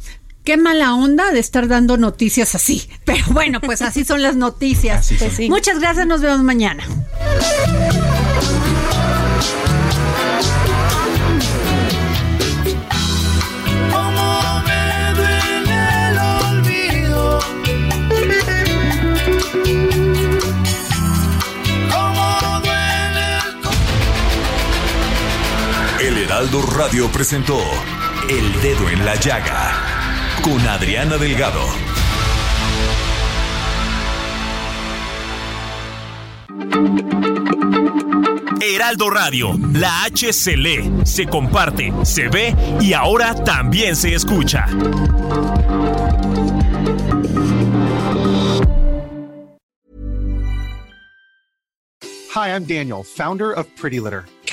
[0.45, 2.88] Qué mala onda de estar dando noticias así.
[3.05, 5.11] Pero bueno, pues así son las noticias.
[5.49, 6.84] Muchas gracias, nos vemos mañana.
[26.46, 27.58] Heraldo Radio presentó
[28.30, 31.64] El Dedo en la Llaga con Adriana Delgado.
[38.62, 44.68] Heraldo Radio, la H se lee, se comparte, se ve y ahora también se escucha.
[52.36, 54.26] Hi, I'm Daniel, founder of Pretty Litter.